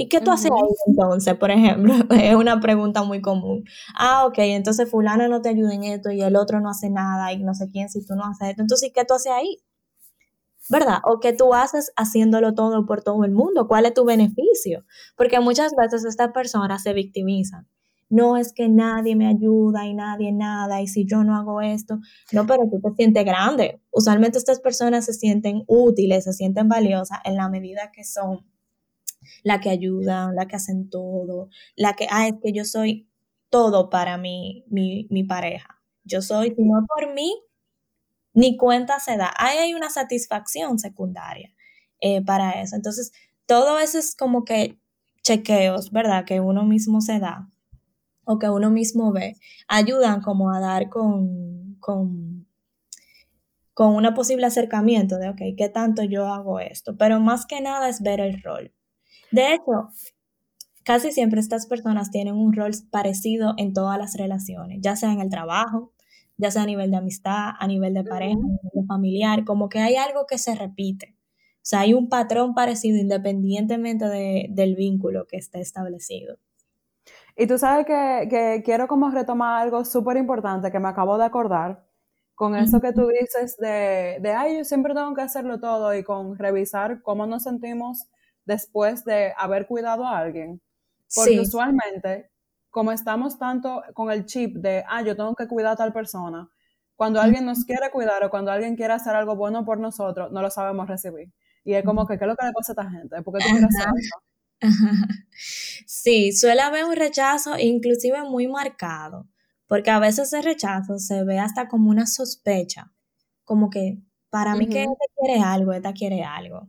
¿Y 0.00 0.08
qué 0.08 0.20
tú 0.20 0.30
haces 0.30 0.52
ahí 0.52 0.68
entonces, 0.86 1.34
por 1.34 1.50
ejemplo? 1.50 1.92
Es 2.10 2.36
una 2.36 2.60
pregunta 2.60 3.02
muy 3.02 3.20
común. 3.20 3.64
Ah, 3.98 4.26
ok, 4.26 4.38
entonces 4.38 4.88
fulana 4.88 5.26
no 5.26 5.42
te 5.42 5.48
ayuda 5.48 5.74
en 5.74 5.82
esto 5.82 6.12
y 6.12 6.22
el 6.22 6.36
otro 6.36 6.60
no 6.60 6.70
hace 6.70 6.88
nada 6.88 7.32
y 7.32 7.42
no 7.42 7.52
sé 7.52 7.68
quién 7.68 7.88
si 7.88 8.06
tú 8.06 8.14
no 8.14 8.24
haces 8.24 8.50
esto. 8.50 8.62
Entonces, 8.62 8.92
¿qué 8.94 9.04
tú 9.04 9.14
haces 9.14 9.32
ahí? 9.32 9.58
¿Verdad? 10.70 10.98
O 11.02 11.18
qué 11.18 11.32
tú 11.32 11.52
haces 11.52 11.90
haciéndolo 11.96 12.54
todo 12.54 12.86
por 12.86 13.02
todo 13.02 13.24
el 13.24 13.32
mundo. 13.32 13.66
¿Cuál 13.66 13.86
es 13.86 13.94
tu 13.94 14.04
beneficio? 14.04 14.84
Porque 15.16 15.40
muchas 15.40 15.74
veces 15.74 16.04
estas 16.04 16.30
personas 16.30 16.84
se 16.84 16.92
victimizan. 16.92 17.66
No 18.08 18.36
es 18.36 18.52
que 18.52 18.68
nadie 18.68 19.16
me 19.16 19.26
ayuda 19.26 19.84
y 19.84 19.94
nadie 19.94 20.30
nada 20.30 20.80
y 20.80 20.86
si 20.86 21.06
yo 21.06 21.24
no 21.24 21.34
hago 21.34 21.60
esto. 21.60 21.98
No, 22.30 22.46
pero 22.46 22.62
tú 22.70 22.80
te 22.80 22.94
sientes 22.94 23.24
grande. 23.24 23.82
Usualmente 23.90 24.38
estas 24.38 24.60
personas 24.60 25.06
se 25.06 25.12
sienten 25.12 25.64
útiles, 25.66 26.22
se 26.22 26.32
sienten 26.32 26.68
valiosas 26.68 27.18
en 27.24 27.34
la 27.34 27.48
medida 27.48 27.90
que 27.92 28.04
son 28.04 28.46
la 29.42 29.60
que 29.60 29.70
ayudan, 29.70 30.34
la 30.34 30.46
que 30.46 30.56
hacen 30.56 30.90
todo, 30.90 31.48
la 31.76 31.94
que, 31.94 32.06
ah, 32.10 32.28
es 32.28 32.34
que 32.42 32.52
yo 32.52 32.64
soy 32.64 33.08
todo 33.50 33.90
para 33.90 34.18
mi, 34.18 34.64
mi, 34.68 35.24
pareja. 35.24 35.80
Yo 36.04 36.22
soy, 36.22 36.54
si 36.54 36.64
no 36.64 36.86
por 36.86 37.14
mí, 37.14 37.32
ni 38.34 38.56
cuenta 38.56 39.00
se 39.00 39.16
da. 39.16 39.32
Ahí 39.38 39.58
hay 39.58 39.74
una 39.74 39.90
satisfacción 39.90 40.78
secundaria 40.78 41.54
eh, 42.00 42.22
para 42.24 42.60
eso. 42.62 42.76
Entonces, 42.76 43.12
todo 43.46 43.78
eso 43.78 43.98
es 43.98 44.14
como 44.14 44.44
que 44.44 44.78
chequeos, 45.22 45.90
¿verdad? 45.92 46.24
Que 46.24 46.40
uno 46.40 46.64
mismo 46.64 47.00
se 47.00 47.18
da 47.18 47.48
o 48.30 48.38
que 48.38 48.50
uno 48.50 48.70
mismo 48.70 49.10
ve, 49.10 49.36
ayudan 49.68 50.20
como 50.20 50.52
a 50.52 50.60
dar 50.60 50.90
con, 50.90 51.76
con, 51.80 52.46
con 53.72 53.94
un 53.96 54.14
posible 54.14 54.44
acercamiento 54.44 55.16
de, 55.16 55.30
ok, 55.30 55.40
¿qué 55.56 55.70
tanto 55.70 56.02
yo 56.02 56.26
hago 56.26 56.60
esto? 56.60 56.94
Pero 56.98 57.20
más 57.20 57.46
que 57.46 57.62
nada 57.62 57.88
es 57.88 58.02
ver 58.02 58.20
el 58.20 58.42
rol. 58.42 58.70
De 59.30 59.54
hecho, 59.54 59.88
casi 60.84 61.12
siempre 61.12 61.40
estas 61.40 61.66
personas 61.66 62.10
tienen 62.10 62.34
un 62.34 62.52
rol 62.52 62.72
parecido 62.90 63.54
en 63.58 63.72
todas 63.72 63.98
las 63.98 64.16
relaciones, 64.16 64.78
ya 64.80 64.96
sea 64.96 65.12
en 65.12 65.20
el 65.20 65.28
trabajo, 65.28 65.92
ya 66.38 66.50
sea 66.50 66.62
a 66.62 66.66
nivel 66.66 66.90
de 66.90 66.96
amistad, 66.96 67.50
a 67.58 67.66
nivel 67.66 67.94
de 67.94 68.04
pareja, 68.04 68.34
a 68.34 68.36
nivel 68.36 68.70
de 68.72 68.86
familiar, 68.86 69.44
como 69.44 69.68
que 69.68 69.80
hay 69.80 69.96
algo 69.96 70.26
que 70.26 70.38
se 70.38 70.54
repite. 70.54 71.16
O 71.56 71.66
sea, 71.68 71.80
hay 71.80 71.92
un 71.92 72.08
patrón 72.08 72.54
parecido 72.54 72.96
independientemente 72.96 74.06
del 74.48 74.76
vínculo 74.76 75.26
que 75.26 75.36
esté 75.36 75.60
establecido. 75.60 76.38
Y 77.36 77.46
tú 77.46 77.58
sabes 77.58 77.84
que, 77.86 78.62
quiero 78.64 78.88
como 78.88 79.10
retomar 79.10 79.62
algo 79.62 79.84
súper 79.84 80.16
importante 80.16 80.72
que 80.72 80.80
me 80.80 80.88
acabo 80.88 81.18
de 81.18 81.24
acordar 81.24 81.84
con 82.34 82.56
eso 82.56 82.80
que 82.80 82.92
tú 82.92 83.08
dices 83.08 83.56
de, 83.58 84.18
de, 84.20 84.32
ay, 84.32 84.58
yo 84.58 84.64
siempre 84.64 84.94
tengo 84.94 85.14
que 85.14 85.22
hacerlo 85.22 85.60
todo 85.60 85.94
y 85.94 86.04
con 86.04 86.38
revisar 86.38 87.02
cómo 87.02 87.26
nos 87.26 87.42
sentimos 87.42 88.08
después 88.48 89.04
de 89.04 89.32
haber 89.36 89.66
cuidado 89.66 90.04
a 90.06 90.18
alguien. 90.18 90.60
Porque 91.14 91.38
usualmente, 91.38 92.30
como 92.70 92.92
estamos 92.92 93.38
tanto 93.38 93.82
con 93.94 94.10
el 94.10 94.24
chip 94.24 94.56
de, 94.56 94.84
ah, 94.88 95.02
yo 95.02 95.14
tengo 95.14 95.34
que 95.34 95.46
cuidar 95.46 95.72
a 95.72 95.76
tal 95.76 95.92
persona, 95.92 96.50
cuando 96.96 97.20
alguien 97.20 97.44
nos 97.44 97.64
quiere 97.64 97.90
cuidar 97.90 98.24
o 98.24 98.30
cuando 98.30 98.50
alguien 98.50 98.74
quiere 98.74 98.94
hacer 98.94 99.14
algo 99.14 99.36
bueno 99.36 99.64
por 99.64 99.78
nosotros, 99.78 100.32
no 100.32 100.42
lo 100.42 100.50
sabemos 100.50 100.88
recibir. 100.88 101.30
Y 101.62 101.74
es 101.74 101.84
como 101.84 102.06
que, 102.06 102.18
¿qué 102.18 102.24
es 102.24 102.28
lo 102.28 102.36
que 102.36 102.46
le 102.46 102.52
pasa 102.52 102.72
a 102.72 102.74
esta 102.74 102.90
gente? 102.90 103.22
¿Por 103.22 103.34
qué 103.34 103.44
tú 103.44 103.50
quieres 103.50 103.68
hacer 103.68 103.92
eso? 103.98 104.16
Sí, 105.86 106.32
suele 106.32 106.62
haber 106.62 106.84
un 106.84 106.96
rechazo 106.96 107.58
inclusive 107.58 108.22
muy 108.24 108.48
marcado, 108.48 109.28
porque 109.68 109.90
a 109.90 110.00
veces 110.00 110.32
ese 110.32 110.42
rechazo 110.42 110.98
se 110.98 111.22
ve 111.24 111.38
hasta 111.38 111.68
como 111.68 111.90
una 111.90 112.06
sospecha, 112.06 112.92
como 113.44 113.70
que 113.70 113.98
para 114.30 114.54
mí 114.54 114.68
que 114.68 114.82
esta 114.82 115.04
quiere 115.16 115.40
algo, 115.40 115.72
esta 115.72 115.92
quiere 115.92 116.22
algo. 116.22 116.68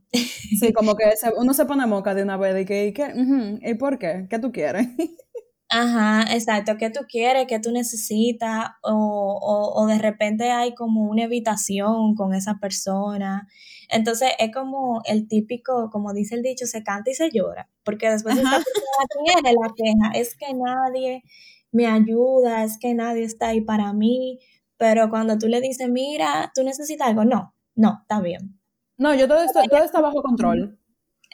Sí, 0.60 0.74
como 0.74 0.96
que 0.96 1.06
uno 1.38 1.54
se 1.54 1.66
pone 1.66 1.86
moca 1.86 2.16
de 2.16 2.24
una 2.24 2.38
vez 2.38 2.62
y 2.62 2.66
que, 2.66 2.88
¿y, 2.88 2.94
qué? 2.94 3.14
¿y 3.62 3.74
por 3.76 4.00
qué? 4.00 4.28
¿Qué 4.30 4.40
tú 4.40 4.52
quieres? 4.52 4.88
Ajá, 5.72 6.34
exacto, 6.34 6.78
¿qué 6.78 6.90
tú 6.90 7.02
quieres, 7.08 7.46
qué 7.48 7.60
tú 7.60 7.72
necesitas? 7.72 8.70
O, 8.82 9.74
o, 9.76 9.86
de 9.86 10.00
repente 10.00 10.50
hay 10.50 10.74
como 10.74 11.04
una 11.04 11.26
evitación 11.26 12.16
con 12.16 12.34
esa 12.34 12.56
persona. 12.60 13.48
Entonces 13.88 14.30
es 14.40 14.52
como 14.52 15.02
el 15.06 15.28
típico, 15.28 15.92
como 15.92 16.12
dice 16.14 16.34
el 16.34 16.42
dicho, 16.42 16.66
se 16.66 16.84
canta 16.84 17.12
y 17.12 17.14
se 17.14 17.30
llora, 17.30 17.70
porque 17.84 18.10
después 18.10 18.38
esta 18.38 18.50
persona 18.50 19.42
tiene 19.42 19.54
la 19.62 19.74
queja, 19.76 20.20
es 20.20 20.36
que 20.36 20.54
nadie 20.56 21.24
me 21.72 21.86
ayuda, 21.86 22.64
es 22.64 22.80
que 22.80 22.96
nadie 22.96 23.24
está 23.24 23.50
ahí 23.50 23.62
para 23.62 23.94
mí, 23.94 24.40
pero 24.80 25.10
cuando 25.10 25.38
tú 25.38 25.48
le 25.48 25.60
dices, 25.60 25.90
mira, 25.90 26.54
tú 26.56 26.64
necesitas 26.64 27.10
algo, 27.10 27.26
no, 27.26 27.54
no, 27.76 28.00
está 28.02 28.22
bien. 28.22 28.58
No, 28.98 29.14
yo 29.14 29.28
todo, 29.28 29.44
esto, 29.44 29.62
todo 29.70 29.84
está 29.84 30.00
bajo 30.00 30.24
control. 30.24 30.80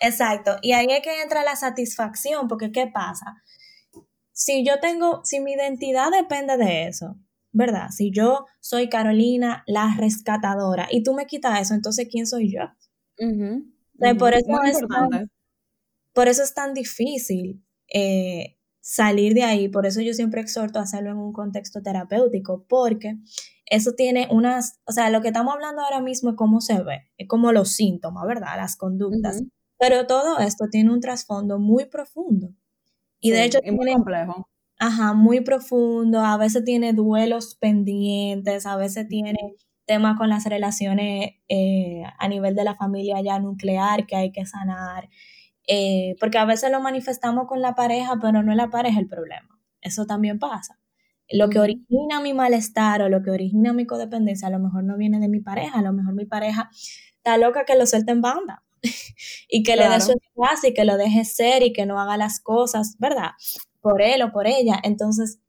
Exacto, 0.01 0.58
y 0.63 0.73
ahí 0.73 0.88
es 0.89 1.01
que 1.01 1.21
entra 1.21 1.43
la 1.43 1.55
satisfacción, 1.55 2.47
porque 2.47 2.71
¿qué 2.71 2.88
pasa? 2.88 3.43
Si 4.31 4.65
yo 4.65 4.79
tengo, 4.81 5.23
si 5.23 5.39
mi 5.39 5.53
identidad 5.53 6.10
depende 6.12 6.58
de 6.58 6.88
eso, 6.88 7.17
¿verdad? 7.51 7.89
Si 7.91 8.12
yo 8.12 8.47
soy 8.60 8.89
Carolina, 8.89 9.63
la 9.67 9.95
rescatadora, 9.95 10.88
y 10.89 11.03
tú 11.03 11.13
me 11.13 11.27
quitas 11.27 11.62
eso, 11.62 11.75
entonces 11.75 12.08
¿quién 12.10 12.25
soy 12.25 12.51
yo? 12.51 12.63
por, 14.17 14.34
eso 14.34 14.63
es 14.63 14.79
tan, 14.79 15.31
por 16.13 16.27
eso 16.27 16.41
es 16.41 16.53
tan 16.55 16.73
difícil 16.73 17.63
eh, 17.93 18.54
salir 18.85 19.33
de 19.33 19.41
ahí, 19.41 19.67
por 19.67 19.87
eso 19.87 19.99
yo 19.99 20.13
siempre 20.13 20.41
exhorto 20.41 20.77
a 20.77 20.83
hacerlo 20.83 21.09
en 21.09 21.17
un 21.17 21.33
contexto 21.33 21.81
terapéutico, 21.81 22.67
porque 22.69 23.17
eso 23.65 23.93
tiene 23.93 24.27
unas, 24.29 24.79
o 24.85 24.91
sea, 24.91 25.09
lo 25.09 25.21
que 25.21 25.29
estamos 25.29 25.55
hablando 25.55 25.81
ahora 25.81 26.01
mismo 26.01 26.29
es 26.29 26.35
cómo 26.35 26.61
se 26.61 26.83
ve, 26.83 27.09
es 27.17 27.27
como 27.27 27.51
los 27.51 27.71
síntomas, 27.71 28.27
¿verdad? 28.27 28.57
Las 28.57 28.77
conductas. 28.77 29.41
Pero 29.79 30.05
todo 30.05 30.37
esto 30.37 30.65
tiene 30.69 30.93
un 30.93 30.99
trasfondo 30.99 31.57
muy 31.57 31.85
profundo. 31.85 32.53
Y 33.19 33.31
de 33.31 33.45
hecho, 33.45 33.57
es 33.63 33.73
muy 33.73 33.91
complejo. 33.91 34.47
Ajá, 34.77 35.13
muy 35.13 35.41
profundo. 35.41 36.19
A 36.19 36.37
veces 36.37 36.63
tiene 36.63 36.93
duelos 36.93 37.55
pendientes, 37.55 38.67
a 38.67 38.77
veces 38.77 39.07
tiene 39.07 39.33
temas 39.87 40.15
con 40.15 40.29
las 40.29 40.45
relaciones 40.45 41.31
eh, 41.49 42.03
a 42.19 42.27
nivel 42.27 42.53
de 42.53 42.63
la 42.63 42.75
familia 42.75 43.19
ya 43.23 43.39
nuclear 43.39 44.05
que 44.05 44.15
hay 44.15 44.31
que 44.31 44.45
sanar. 44.45 45.09
Eh, 45.67 46.15
porque 46.19 46.38
a 46.38 46.45
veces 46.45 46.71
lo 46.71 46.80
manifestamos 46.80 47.47
con 47.47 47.62
la 47.62 47.75
pareja, 47.75 48.17
pero 48.21 48.43
no 48.43 48.51
es 48.51 48.58
la 48.58 48.69
pareja 48.69 48.99
el 48.99 49.08
problema. 49.08 49.60
Eso 49.82 50.06
también 50.06 50.39
pasa. 50.39 50.80
Lo 51.30 51.49
que 51.49 51.60
origina 51.60 52.19
mi 52.21 52.34
malestar 52.34 53.01
o 53.01 53.10
lo 53.10 53.23
que 53.23 53.32
origina 53.32 53.73
mi 53.73 53.86
codependencia 53.86 54.47
a 54.47 54.51
lo 54.51 54.60
mejor 54.60 54.84
no 54.84 54.95
viene 54.95 55.19
de 55.19 55.28
mi 55.28 55.39
pareja, 55.39 55.80
a 55.80 55.82
lo 55.82 55.91
mejor 55.91 56.13
mi 56.13 56.25
pareja 56.25 56.69
está 57.17 57.38
loca 57.38 57.65
que 57.65 57.75
lo 57.75 57.86
suelte 57.88 58.12
en 58.12 58.21
banda. 58.21 58.63
y 59.49 59.63
que 59.63 59.75
le 59.75 59.89
dé 59.89 59.99
su 60.01 60.12
espacio 60.12 60.69
y 60.69 60.73
que 60.73 60.86
lo 60.86 60.97
deje 60.97 61.25
ser 61.25 61.63
y 61.63 61.73
que 61.73 61.86
no 61.86 61.99
haga 61.99 62.17
las 62.17 62.39
cosas, 62.39 62.95
¿verdad? 62.99 63.32
Por 63.82 64.01
él 64.01 64.21
o 64.21 64.32
por 64.32 64.47
ella. 64.47 64.80
Entonces, 64.84 65.39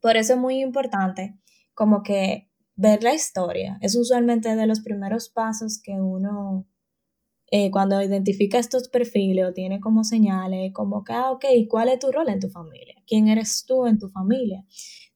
por 0.00 0.16
eso 0.16 0.34
es 0.34 0.38
muy 0.38 0.60
importante 0.60 1.36
como 1.74 2.02
que 2.02 2.48
ver 2.76 3.02
la 3.02 3.14
historia. 3.14 3.78
Es 3.80 3.96
usualmente 3.96 4.56
de 4.56 4.66
los 4.66 4.80
primeros 4.80 5.28
pasos 5.28 5.80
que 5.82 5.92
uno, 5.92 6.66
eh, 7.50 7.70
cuando 7.70 8.00
identifica 8.00 8.58
estos 8.58 8.88
perfiles 8.88 9.44
o 9.46 9.52
tiene 9.52 9.80
como 9.80 10.04
señales, 10.04 10.72
como 10.72 11.02
que, 11.04 11.12
ah, 11.12 11.32
ok, 11.32 11.44
¿cuál 11.68 11.88
es 11.88 11.98
tu 11.98 12.12
rol 12.12 12.28
en 12.28 12.40
tu 12.40 12.48
familia? 12.48 12.94
¿Quién 13.06 13.28
eres 13.28 13.64
tú 13.66 13.86
en 13.86 13.98
tu 13.98 14.08
familia? 14.08 14.64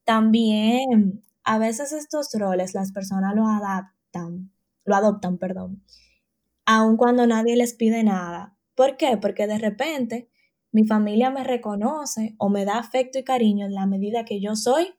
También, 0.05 1.23
a 1.45 1.59
veces 1.59 1.93
estos 1.93 2.31
roles 2.35 2.75
las 2.75 2.93
personas 2.93 3.35
lo 3.37 3.47
adaptan, 3.47 4.51
lo 4.85 4.97
adoptan, 4.97 5.39
perdón, 5.39 5.83
aun 6.67 6.97
cuando 6.97 7.27
nadie 7.27 7.57
les 7.57 7.75
pide 7.75 8.03
nada. 8.03 8.57
¿Por 8.75 8.97
qué? 8.97 9.17
Porque 9.17 9.47
de 9.47 9.59
repente 9.59 10.29
mi 10.73 10.85
familia 10.85 11.31
me 11.31 11.45
reconoce 11.45 12.35
o 12.39 12.49
me 12.49 12.65
da 12.65 12.79
afecto 12.79 13.19
y 13.19 13.25
cariño 13.25 13.67
en 13.67 13.75
la 13.75 13.87
medida 13.87 14.25
que 14.25 14.41
yo 14.41 14.57
soy 14.57 14.95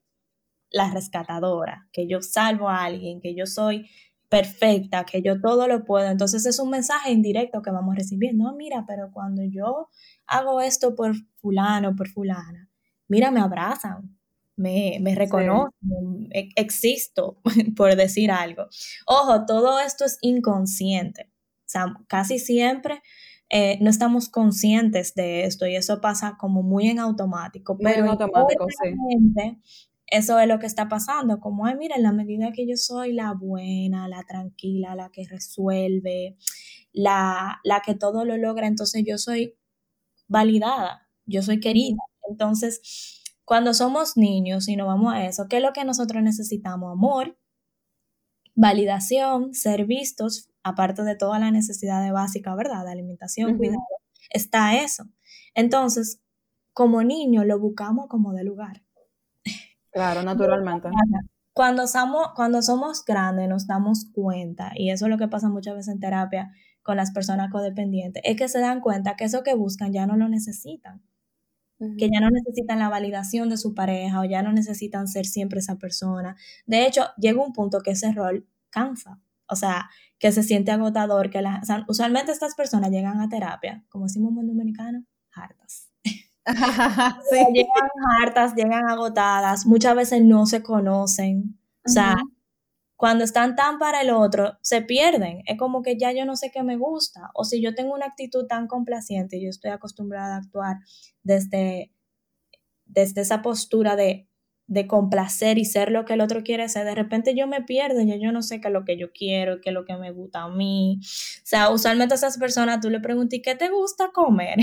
la 0.72 0.90
rescatadora, 0.92 1.90
que 1.92 2.08
yo 2.08 2.22
salvo 2.22 2.70
a 2.70 2.84
alguien, 2.84 3.20
que 3.20 3.36
yo 3.36 3.46
soy 3.46 3.90
perfecta, 4.30 5.06
que 5.06 5.22
yo 5.22 5.40
todo 5.40 5.68
lo 5.68 5.86
puedo. 5.86 6.10
Entonces 6.10 6.46
es 6.46 6.60
un 6.60 6.70
mensaje 6.70 7.12
indirecto 7.12 7.62
que 7.62 7.72
vamos 7.72 7.96
recibiendo. 7.96 8.46
No, 8.46 8.56
mira, 8.56 8.86
pero 8.88 9.12
cuando 9.12 9.44
yo 9.44 9.90
hago 10.28 10.62
esto 10.62 10.96
por 10.96 11.14
fulano, 11.36 11.96
por 11.96 12.10
fulana, 12.10 12.70
mira, 13.08 13.32
me 13.32 13.40
abrazan, 13.40 14.18
me, 14.56 14.98
me 15.02 15.16
reconocen, 15.16 16.30
e, 16.32 16.50
existo, 16.56 17.42
por 17.76 17.96
decir 17.96 18.32
algo. 18.32 18.68
Ojo, 19.06 19.46
todo 19.46 19.80
esto 19.80 20.06
es 20.06 20.18
inconsciente 20.22 21.30
casi 22.08 22.40
siempre 22.40 23.02
eh, 23.50 23.78
no 23.80 23.90
estamos 23.90 24.30
conscientes 24.30 25.14
de 25.14 25.46
esto 25.46 25.68
y 25.68 25.76
eso 25.76 26.02
pasa 26.02 26.36
como 26.40 26.64
muy 26.64 26.90
en 26.90 27.00
automático. 27.00 27.78
pero 27.78 28.00
en 28.00 28.08
automático, 28.08 28.66
sí. 28.70 28.90
Eso 30.08 30.40
es 30.40 30.48
lo 30.48 30.60
que 30.60 30.68
está 30.68 30.88
pasando, 30.88 31.40
como, 31.40 31.66
ay, 31.66 31.76
mira, 31.78 31.96
en 31.96 32.04
la 32.04 32.12
medida 32.12 32.52
que 32.52 32.68
yo 32.68 32.78
soy 32.78 33.14
la 33.14 33.34
buena, 33.34 34.08
la 34.08 34.24
tranquila, 34.24 34.96
la 34.96 35.10
que 35.12 35.24
resuelve, 35.28 36.38
la, 36.94 37.60
la 37.64 37.82
que 37.82 37.96
todo 37.96 38.24
lo 38.24 38.38
logra, 38.38 38.68
entonces 38.68 39.04
yo 39.06 39.18
soy 39.18 39.56
validada, 40.28 41.10
yo 41.26 41.42
soy 41.42 41.60
querida. 41.60 41.98
Entonces, 42.30 43.24
cuando 43.46 43.74
somos 43.74 44.18
niños 44.18 44.68
y 44.68 44.76
nos 44.76 44.88
vamos 44.88 45.14
a 45.14 45.26
eso, 45.26 45.48
¿qué 45.50 45.58
es 45.58 45.64
lo 45.64 45.74
que 45.74 45.86
nosotros 45.86 46.22
necesitamos? 46.24 46.92
Amor, 46.92 47.38
validación, 48.56 49.54
ser 49.54 49.86
vistos, 49.86 50.50
aparte 50.64 51.04
de 51.04 51.16
toda 51.16 51.40
la 51.40 51.52
necesidad 51.52 52.04
de 52.04 52.12
básica, 52.12 52.56
¿verdad? 52.56 52.86
De 52.86 52.92
alimentación, 52.92 53.58
cuidado, 53.58 53.80
está 54.30 54.82
eso. 54.84 55.06
Entonces, 55.54 56.22
como 56.74 57.04
niño 57.04 57.44
lo 57.44 57.60
buscamos 57.60 58.08
como 58.08 58.34
de 58.34 58.44
lugar. 58.44 58.85
Claro, 59.96 60.24
naturalmente. 60.24 60.90
Cuando 61.54 61.88
somos, 61.88 62.34
cuando 62.36 62.62
somos 62.62 63.06
grandes 63.06 63.48
nos 63.48 63.66
damos 63.66 64.08
cuenta, 64.12 64.74
y 64.76 64.90
eso 64.90 65.06
es 65.06 65.10
lo 65.10 65.18
que 65.18 65.30
pasa 65.30 65.48
muchas 65.48 65.74
veces 65.76 65.94
en 65.94 66.02
terapia 66.02 66.52
con 66.84 66.98
las 66.98 67.12
personas 67.12 67.50
codependientes, 67.50 68.22
es 68.26 68.36
que 68.36 68.50
se 68.50 68.60
dan 68.60 68.82
cuenta 68.82 69.16
que 69.16 69.24
eso 69.24 69.42
que 69.42 69.56
buscan 69.56 69.94
ya 69.94 70.06
no 70.06 70.18
lo 70.18 70.28
necesitan. 70.28 71.02
que 71.98 72.10
ya 72.10 72.20
no 72.22 72.30
necesitan 72.30 72.80
la 72.80 72.90
validación 72.90 73.50
de 73.50 73.58
su 73.58 73.74
pareja 73.74 74.20
o 74.22 74.26
ya 74.26 74.42
no 74.42 74.52
necesitan 74.54 75.08
ser 75.08 75.26
siempre 75.26 75.60
esa 75.60 75.78
persona. 75.78 76.36
De 76.66 76.86
hecho, 76.88 77.06
llega 77.18 77.42
un 77.44 77.54
punto 77.54 77.80
que 77.82 77.92
ese 77.92 78.12
rol 78.14 78.48
cansa. 78.70 79.22
O 79.48 79.56
sea, 79.56 79.90
que 80.20 80.32
se 80.32 80.44
siente 80.44 80.72
agotador, 80.72 81.30
que 81.30 81.42
la, 81.42 81.62
usualmente 81.88 82.32
estas 82.32 82.56
personas 82.56 82.92
llegan 82.92 83.22
a 83.22 83.30
terapia, 83.30 83.86
como 83.90 84.06
decimos 84.06 84.32
en 84.38 84.48
dominicano, 84.48 85.06
hartas. 85.34 85.90
Llegan 87.54 87.90
hartas, 88.22 88.56
llegan 88.56 88.90
agotadas, 88.90 89.66
muchas 89.66 89.96
veces 89.96 90.24
no 90.24 90.46
se 90.46 90.62
conocen. 90.64 91.58
O 91.86 91.90
sea, 91.90 92.18
cuando 92.96 93.24
están 93.24 93.56
tan 93.56 93.80
para 93.80 94.02
el 94.02 94.10
otro, 94.12 94.58
se 94.62 94.82
pierden. 94.82 95.42
Es 95.46 95.58
como 95.58 95.82
que 95.82 95.98
ya 95.98 96.12
yo 96.12 96.26
no 96.26 96.36
sé 96.36 96.52
qué 96.52 96.64
me 96.64 96.78
gusta. 96.78 97.32
O 97.34 97.44
si 97.44 97.62
yo 97.62 97.76
tengo 97.76 97.94
una 97.94 98.08
actitud 98.08 98.48
tan 98.48 98.68
complaciente, 98.68 99.42
yo 99.42 99.50
estoy 99.50 99.72
acostumbrada 99.72 100.36
a 100.36 100.40
actuar 100.40 100.78
desde, 101.24 101.92
desde 102.86 103.22
esa 103.22 103.42
postura 103.42 103.96
de 103.96 104.28
de 104.68 104.88
complacer 104.88 105.58
y 105.58 105.66
ser 105.66 105.92
lo 105.92 106.06
que 106.06 106.14
el 106.14 106.22
otro 106.22 106.44
quiere 106.44 106.68
ser, 106.70 106.86
de 106.86 106.96
repente 106.96 107.36
yo 107.36 107.48
me 107.48 107.62
pierdo, 107.62 108.02
ya 108.02 108.16
yo 108.16 108.32
no 108.32 108.42
sé 108.42 108.62
qué 108.62 108.68
es 108.70 108.74
lo 108.74 108.84
que 108.84 108.98
yo 108.98 109.12
quiero, 109.12 109.62
qué 109.62 109.70
es 109.70 109.74
lo 109.74 109.86
que 109.86 109.96
me 109.96 110.12
gusta 110.12 110.44
a 110.44 110.50
mí. 110.50 111.00
O 111.02 111.46
sea, 111.46 111.70
usualmente 111.70 112.16
a 112.16 112.18
esas 112.18 112.38
personas 112.38 112.82
tú 112.82 112.90
le 112.90 113.00
preguntas, 113.00 113.40
¿qué 113.44 113.56
te 113.56 113.70
gusta 113.70 114.10
comer? 114.12 114.56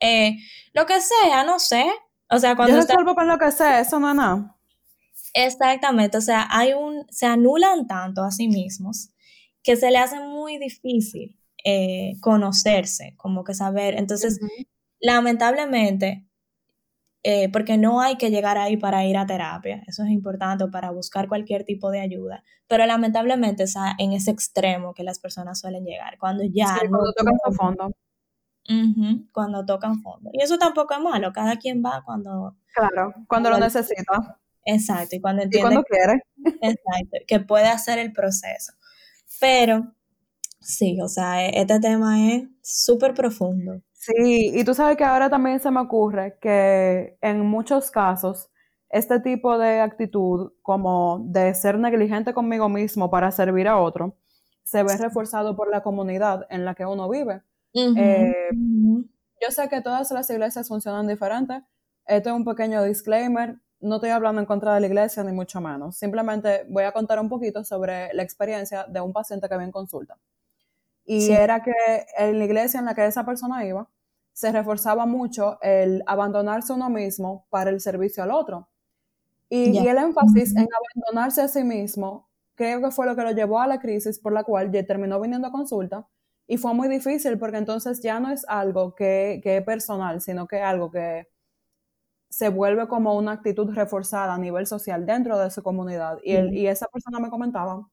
Eh, 0.00 0.38
lo 0.72 0.86
que 0.86 1.00
sea, 1.00 1.44
no 1.44 1.58
sé. 1.58 1.86
O 2.30 2.38
sea, 2.38 2.56
cuando... 2.56 2.76
Yo 2.76 2.82
resuelvo 2.82 3.14
con 3.14 3.28
lo 3.28 3.38
que 3.38 3.52
sea, 3.52 3.80
eso 3.80 4.00
no 4.00 4.10
es 4.10 4.16
nada. 4.16 4.56
Exactamente, 5.34 6.18
o 6.18 6.20
sea, 6.20 6.48
hay 6.50 6.72
un, 6.72 7.06
se 7.10 7.26
anulan 7.26 7.86
tanto 7.86 8.24
a 8.24 8.30
sí 8.30 8.48
mismos 8.48 9.10
que 9.62 9.76
se 9.76 9.90
le 9.90 9.98
hace 9.98 10.18
muy 10.20 10.58
difícil 10.58 11.38
eh, 11.64 12.14
conocerse, 12.20 13.14
como 13.16 13.44
que 13.44 13.54
saber. 13.54 13.94
Entonces, 13.94 14.40
lamentablemente, 14.98 16.26
eh, 17.22 17.50
porque 17.50 17.76
no 17.76 18.00
hay 18.00 18.16
que 18.16 18.30
llegar 18.30 18.58
ahí 18.58 18.76
para 18.76 19.04
ir 19.04 19.18
a 19.18 19.26
terapia, 19.26 19.82
eso 19.86 20.02
es 20.02 20.10
importante 20.10 20.66
para 20.68 20.90
buscar 20.90 21.28
cualquier 21.28 21.64
tipo 21.64 21.90
de 21.90 22.00
ayuda, 22.00 22.42
pero 22.66 22.86
lamentablemente 22.86 23.64
es 23.64 23.74
en 23.98 24.12
ese 24.12 24.30
extremo 24.30 24.94
que 24.94 25.04
las 25.04 25.18
personas 25.18 25.60
suelen 25.60 25.84
llegar, 25.84 26.16
cuando 26.18 26.42
ya... 26.44 26.76
cuando 26.78 27.12
tocan 27.12 27.54
fondo. 27.54 27.96
Cuando 29.32 29.64
tocan 29.64 30.00
fondo. 30.02 30.30
Y 30.32 30.42
eso 30.42 30.58
tampoco 30.58 30.94
es 30.94 31.00
malo, 31.00 31.32
cada 31.32 31.56
quien 31.56 31.82
va 31.84 32.02
cuando... 32.04 32.56
Claro, 32.74 33.14
cuando 33.26 33.50
lo 33.50 33.58
necesita. 33.58 34.38
Exacto, 34.64 35.16
y 35.16 35.20
cuando 35.20 35.42
entiende... 35.42 35.68
cuando 35.68 35.82
quiere. 35.84 36.22
Exacto, 36.62 37.18
que 37.26 37.40
puede 37.40 37.66
hacer 37.66 37.98
el 37.98 38.12
proceso. 38.12 38.72
Pero 39.40 39.94
sí, 40.60 41.00
o 41.00 41.08
sea, 41.08 41.46
e-, 41.46 41.60
este 41.60 41.80
tema 41.80 42.32
es 42.32 42.48
súper 42.62 43.14
profundo. 43.14 43.80
Sí, 43.92 44.52
y 44.54 44.64
tú 44.64 44.74
sabes 44.74 44.96
que 44.96 45.04
ahora 45.04 45.28
también 45.28 45.60
se 45.60 45.70
me 45.70 45.80
ocurre 45.80 46.38
que 46.40 47.18
en 47.20 47.40
muchos 47.44 47.90
casos 47.90 48.50
este 48.88 49.20
tipo 49.20 49.56
de 49.58 49.80
actitud, 49.80 50.52
como 50.62 51.20
de 51.26 51.54
ser 51.54 51.78
negligente 51.78 52.34
conmigo 52.34 52.68
mismo 52.68 53.10
para 53.10 53.30
servir 53.30 53.68
a 53.68 53.78
otro, 53.78 54.16
se 54.64 54.82
ve 54.82 54.96
reforzado 54.96 55.56
por 55.56 55.70
la 55.70 55.82
comunidad 55.82 56.46
en 56.50 56.64
la 56.64 56.74
que 56.74 56.86
uno 56.86 57.08
vive. 57.08 57.42
Eh, 57.74 58.34
yo 59.40 59.50
sé 59.50 59.68
que 59.68 59.80
todas 59.80 60.10
las 60.10 60.28
iglesias 60.30 60.68
funcionan 60.68 61.06
diferentes. 61.06 61.62
este 62.06 62.28
es 62.28 62.34
un 62.34 62.44
pequeño 62.44 62.82
disclaimer, 62.82 63.60
no 63.80 63.96
estoy 63.96 64.10
hablando 64.10 64.40
en 64.40 64.46
contra 64.46 64.74
de 64.74 64.80
la 64.80 64.86
iglesia 64.86 65.22
ni 65.24 65.32
mucho 65.32 65.60
menos, 65.60 65.96
simplemente 65.96 66.66
voy 66.68 66.84
a 66.84 66.92
contar 66.92 67.18
un 67.20 67.28
poquito 67.28 67.64
sobre 67.64 68.12
la 68.12 68.22
experiencia 68.22 68.84
de 68.84 69.00
un 69.00 69.12
paciente 69.12 69.48
que 69.48 69.54
había 69.54 69.66
en 69.66 69.72
consulta. 69.72 70.18
Y 71.04 71.30
era 71.32 71.62
que 71.62 71.72
en 72.18 72.38
la 72.38 72.44
iglesia 72.44 72.78
en 72.78 72.86
la 72.86 72.94
que 72.94 73.04
esa 73.04 73.24
persona 73.24 73.64
iba, 73.64 73.88
se 74.32 74.52
reforzaba 74.52 75.06
mucho 75.06 75.60
el 75.60 76.02
abandonarse 76.06 76.72
uno 76.72 76.88
mismo 76.88 77.46
para 77.50 77.70
el 77.70 77.80
servicio 77.80 78.22
al 78.22 78.30
otro. 78.30 78.68
Y, 79.48 79.76
el 79.76 79.98
énfasis 79.98 80.54
en 80.54 80.68
abandonarse 80.72 81.42
a 81.42 81.48
sí 81.48 81.64
mismo, 81.64 82.28
creo 82.54 82.80
que 82.80 82.92
fue 82.92 83.06
lo 83.06 83.16
que 83.16 83.22
lo 83.22 83.32
llevó 83.32 83.58
a 83.58 83.66
la 83.66 83.80
crisis 83.80 84.20
por 84.20 84.32
la 84.32 84.44
cual 84.44 84.70
ya 84.70 84.86
terminó 84.86 85.20
viniendo 85.20 85.48
a 85.48 85.50
consulta. 85.50 86.06
Y 86.50 86.56
fue 86.56 86.74
muy 86.74 86.88
difícil 86.88 87.38
porque 87.38 87.58
entonces 87.58 88.00
ya 88.02 88.18
no 88.18 88.32
es 88.32 88.44
algo 88.48 88.96
que, 88.96 89.40
que 89.40 89.58
es 89.58 89.64
personal, 89.64 90.20
sino 90.20 90.48
que 90.48 90.56
es 90.56 90.64
algo 90.64 90.90
que 90.90 91.28
se 92.28 92.48
vuelve 92.48 92.88
como 92.88 93.16
una 93.16 93.32
actitud 93.32 93.72
reforzada 93.72 94.34
a 94.34 94.38
nivel 94.38 94.66
social 94.66 95.06
dentro 95.06 95.38
de 95.38 95.48
su 95.52 95.62
comunidad. 95.62 96.18
Y, 96.24 96.34
y 96.58 96.66
esa 96.66 96.86
persona 96.88 97.20
me 97.20 97.30
comentaba 97.30 97.88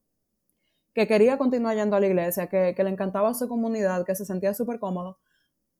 que 0.92 1.06
quería 1.06 1.38
continuar 1.38 1.76
yendo 1.76 1.94
a 1.94 2.00
la 2.00 2.08
iglesia, 2.08 2.48
que, 2.48 2.74
le 2.76 2.90
encantaba 2.90 3.32
su 3.32 3.46
comunidad, 3.48 4.04
que 4.04 4.16
se 4.16 4.24
sentía 4.24 4.52
súper 4.54 4.80
cómodo, 4.80 5.20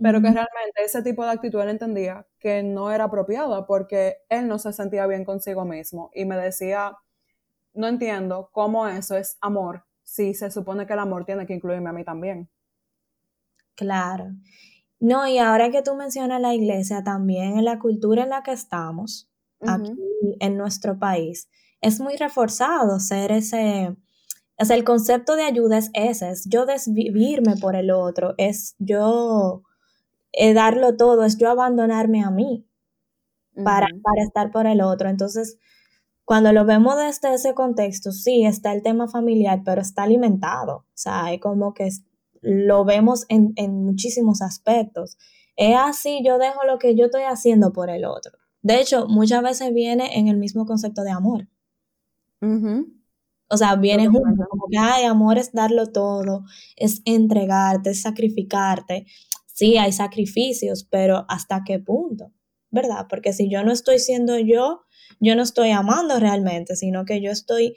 pero 0.00 0.20
que 0.22 0.28
realmente 0.28 0.84
ese 0.84 1.02
tipo 1.02 1.24
de 1.24 1.32
actitud 1.32 1.60
él 1.60 1.70
entendía 1.70 2.28
que 2.38 2.62
no 2.62 2.92
era 2.92 3.06
apropiada 3.06 3.66
porque 3.66 4.18
él 4.28 4.46
no 4.46 4.60
se 4.60 4.72
sentía 4.72 5.08
bien 5.08 5.24
consigo 5.24 5.64
mismo 5.64 6.12
y 6.14 6.26
me 6.26 6.36
decía, 6.36 6.96
no 7.74 7.88
entiendo 7.88 8.50
cómo 8.52 8.86
eso 8.86 9.16
es 9.16 9.36
amor 9.40 9.84
si 10.04 10.34
se 10.34 10.52
supone 10.52 10.86
que 10.86 10.92
el 10.92 11.00
amor 11.00 11.24
tiene 11.24 11.44
que 11.44 11.54
incluirme 11.54 11.90
a 11.90 11.92
mí 11.92 12.04
también. 12.04 12.48
Claro. 13.78 14.34
No, 15.00 15.28
y 15.28 15.38
ahora 15.38 15.70
que 15.70 15.82
tú 15.82 15.94
mencionas 15.94 16.40
la 16.40 16.52
iglesia, 16.54 17.04
también 17.04 17.58
en 17.58 17.64
la 17.64 17.78
cultura 17.78 18.24
en 18.24 18.30
la 18.30 18.42
que 18.42 18.50
estamos, 18.50 19.28
aquí 19.60 19.92
en 20.40 20.56
nuestro 20.56 20.98
país, 20.98 21.48
es 21.80 22.00
muy 22.00 22.16
reforzado 22.16 22.98
ser 22.98 23.30
ese, 23.30 23.96
o 24.58 24.64
sea, 24.64 24.76
el 24.76 24.84
concepto 24.84 25.36
de 25.36 25.44
ayuda 25.44 25.78
es 25.78 25.90
ese, 25.94 26.30
es 26.30 26.46
yo 26.48 26.66
desvivirme 26.66 27.56
por 27.56 27.76
el 27.76 27.92
otro, 27.92 28.34
es 28.38 28.74
yo 28.80 29.62
eh, 30.32 30.54
darlo 30.54 30.96
todo, 30.96 31.24
es 31.24 31.38
yo 31.38 31.50
abandonarme 31.50 32.24
a 32.24 32.30
mí 32.30 32.66
para, 33.64 33.88
para 34.02 34.22
estar 34.22 34.50
por 34.52 34.66
el 34.66 34.80
otro. 34.82 35.08
Entonces, 35.08 35.58
cuando 36.24 36.52
lo 36.52 36.64
vemos 36.66 36.96
desde 36.96 37.34
ese 37.34 37.54
contexto, 37.54 38.12
sí, 38.12 38.44
está 38.44 38.72
el 38.74 38.82
tema 38.82 39.08
familiar, 39.08 39.62
pero 39.64 39.80
está 39.82 40.04
alimentado. 40.04 40.78
O 40.78 40.84
sea, 40.94 41.24
hay 41.26 41.38
como 41.40 41.74
que 41.74 41.88
lo 42.40 42.84
vemos 42.84 43.24
en, 43.28 43.54
muchísimos 43.84 44.42
aspectos. 44.42 45.18
Es 45.56 45.76
así, 45.76 46.20
yo 46.24 46.38
dejo 46.38 46.64
lo 46.64 46.78
que 46.78 46.94
yo 46.94 47.06
estoy 47.06 47.22
haciendo 47.22 47.72
por 47.72 47.90
el 47.90 48.04
otro. 48.04 48.32
De 48.62 48.80
hecho, 48.80 49.06
muchas 49.08 49.42
veces 49.42 49.72
viene 49.72 50.18
en 50.18 50.28
el 50.28 50.36
mismo 50.36 50.66
concepto 50.66 51.02
de 51.02 51.10
amor. 51.10 51.48
O 53.50 53.56
sea, 53.56 53.76
viene 53.76 54.06
junto, 54.06 54.44
como 54.48 54.66
que, 54.70 54.78
ay, 54.78 55.04
amor 55.04 55.38
es 55.38 55.52
darlo 55.52 55.86
todo, 55.86 56.44
es 56.76 57.00
entregarte, 57.04 57.90
es 57.90 58.02
sacrificarte. 58.02 59.06
Sí, 59.46 59.78
hay 59.78 59.92
sacrificios, 59.92 60.86
pero 60.88 61.24
¿hasta 61.28 61.62
qué 61.64 61.78
punto? 61.78 62.32
¿Verdad? 62.70 63.06
Porque 63.08 63.32
si 63.32 63.50
yo 63.50 63.64
no 63.64 63.72
estoy 63.72 63.98
siendo 63.98 64.38
yo, 64.38 64.82
yo 65.18 65.34
no 65.34 65.42
estoy 65.42 65.70
amando 65.70 66.20
realmente, 66.20 66.76
sino 66.76 67.04
que 67.04 67.22
yo 67.22 67.30
estoy 67.30 67.76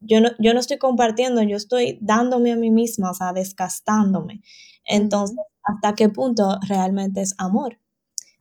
yo 0.00 0.20
no, 0.20 0.30
yo 0.38 0.54
no 0.54 0.60
estoy 0.60 0.78
compartiendo, 0.78 1.42
yo 1.42 1.56
estoy 1.56 1.98
dándome 2.00 2.52
a 2.52 2.56
mí 2.56 2.70
misma, 2.70 3.10
o 3.10 3.14
sea, 3.14 3.32
desgastándome. 3.32 4.42
Entonces, 4.84 5.38
¿hasta 5.62 5.94
qué 5.94 6.08
punto 6.08 6.58
realmente 6.66 7.20
es 7.20 7.34
amor? 7.38 7.78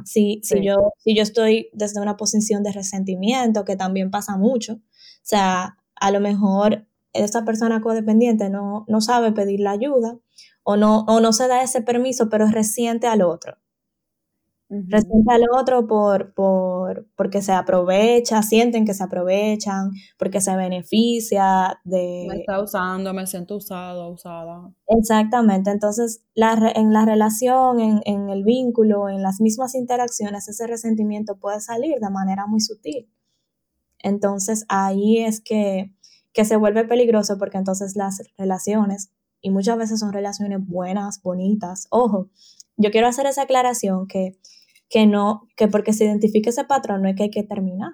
Si, 0.06 0.39
si, 0.43 0.63
yo, 0.63 0.76
si 1.00 1.15
yo 1.15 1.24
estoy 1.24 1.70
desde 1.74 2.00
una 2.02 2.17
posición 2.17 2.63
de 2.63 2.72
resentimiento, 2.72 3.65
que 3.65 3.76
también 3.76 4.12
pasa 4.12 4.38
mucho, 4.38 4.74
o 4.74 4.80
sea, 5.24 5.78
a 5.96 6.12
lo 6.12 6.20
mejor 6.20 6.88
esa 7.13 7.43
persona 7.46 7.82
codependiente 7.82 8.50
no, 8.50 8.86
no 8.88 9.02
sabe 9.02 9.32
pedir 9.32 9.60
la 9.60 9.72
ayuda 9.72 10.20
o 10.63 10.78
no, 10.78 11.00
o 11.08 11.20
no 11.20 11.34
se 11.34 11.48
da 11.48 11.63
ese 11.63 11.82
permiso, 11.82 12.30
pero 12.30 12.48
resiente 12.48 13.08
al 13.08 13.22
otro. 13.22 13.58
Resiente 14.69 15.34
al 15.34 15.43
otro 15.58 15.88
por, 15.88 16.34
por, 16.34 17.08
porque 17.15 17.41
se 17.41 17.53
aprovecha, 17.53 18.43
sienten 18.43 18.86
que 18.86 18.93
se 18.93 19.01
aprovechan, 19.01 19.91
porque 20.19 20.41
se 20.41 20.53
beneficia 20.58 21.80
de... 21.86 22.25
Me 22.27 22.39
está 22.39 22.62
usando, 22.62 23.13
me 23.13 23.25
siento 23.27 23.56
usado, 23.56 24.10
usada. 24.10 24.69
Exactamente, 24.88 25.71
entonces 25.71 26.21
la, 26.34 26.73
en 26.75 26.91
la 26.91 27.06
relación, 27.06 27.80
en, 27.80 28.01
en 28.03 28.27
el 28.27 28.43
vínculo, 28.43 29.08
en 29.08 29.23
las 29.23 29.39
mismas 29.39 29.73
interacciones, 29.73 30.49
ese 30.49 30.67
resentimiento 30.67 31.38
puede 31.38 31.62
salir 31.62 31.99
de 32.01 32.10
manera 32.10 32.45
muy 32.45 32.60
sutil. 32.60 33.10
Entonces 33.99 34.65
ahí 34.67 35.19
es 35.19 35.39
que, 35.39 35.93
que 36.34 36.43
se 36.43 36.58
vuelve 36.58 36.84
peligroso 36.84 37.38
porque 37.38 37.58
entonces 37.58 37.95
las 37.95 38.21
relaciones, 38.38 39.12
y 39.39 39.49
muchas 39.49 39.77
veces 39.77 40.01
son 40.01 40.12
relaciones 40.12 40.60
buenas, 40.67 41.21
bonitas, 41.21 41.88
ojo, 41.89 42.27
yo 42.75 42.91
quiero 42.91 43.08
hacer 43.08 43.25
esa 43.27 43.43
aclaración 43.43 44.08
que 44.08 44.38
que 44.89 45.06
no, 45.06 45.47
que 45.56 45.67
porque 45.67 45.93
se 45.93 46.06
identifique 46.06 46.50
ese 46.50 46.63
patrón 46.63 47.02
no 47.02 47.10
es 47.10 47.15
que 47.15 47.23
hay 47.23 47.30
que 47.30 47.43
terminar. 47.43 47.93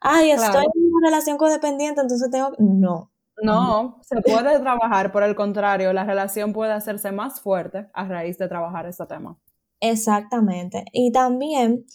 Ay, 0.00 0.30
estoy 0.30 0.64
en 0.64 0.94
una 0.94 1.08
relación 1.08 1.36
codependiente, 1.36 2.00
entonces 2.00 2.30
tengo, 2.30 2.52
no. 2.58 3.12
No, 3.40 4.00
se 4.02 4.20
puede 4.20 4.58
trabajar, 4.58 5.12
por 5.12 5.22
el 5.22 5.36
contrario, 5.36 5.92
la 5.92 6.04
relación 6.04 6.52
puede 6.52 6.72
hacerse 6.72 7.12
más 7.12 7.40
fuerte 7.40 7.88
a 7.94 8.04
raíz 8.04 8.36
de 8.36 8.48
trabajar 8.48 8.86
este 8.86 9.06
tema. 9.06 9.38
Exactamente. 9.80 10.84
Y 10.92 11.12
también 11.12 11.86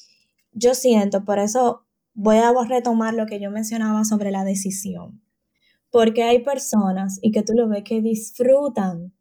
yo 0.54 0.74
siento, 0.74 1.26
por 1.26 1.40
eso 1.40 1.86
voy 2.14 2.38
a 2.38 2.54
retomar 2.68 3.14
lo 3.14 3.26
que 3.26 3.42
yo 3.42 3.52
mencionaba 3.52 4.06
sobre 4.06 4.32
la 4.32 4.46
decisión, 4.46 5.22
porque 5.90 6.24
hay 6.24 6.44
personas 6.44 7.20
y 7.22 7.32
que 7.32 7.44
tú 7.44 7.54
lo 7.54 7.68
ves 7.68 7.84
que 7.84 8.02
disfrutan 8.02 9.14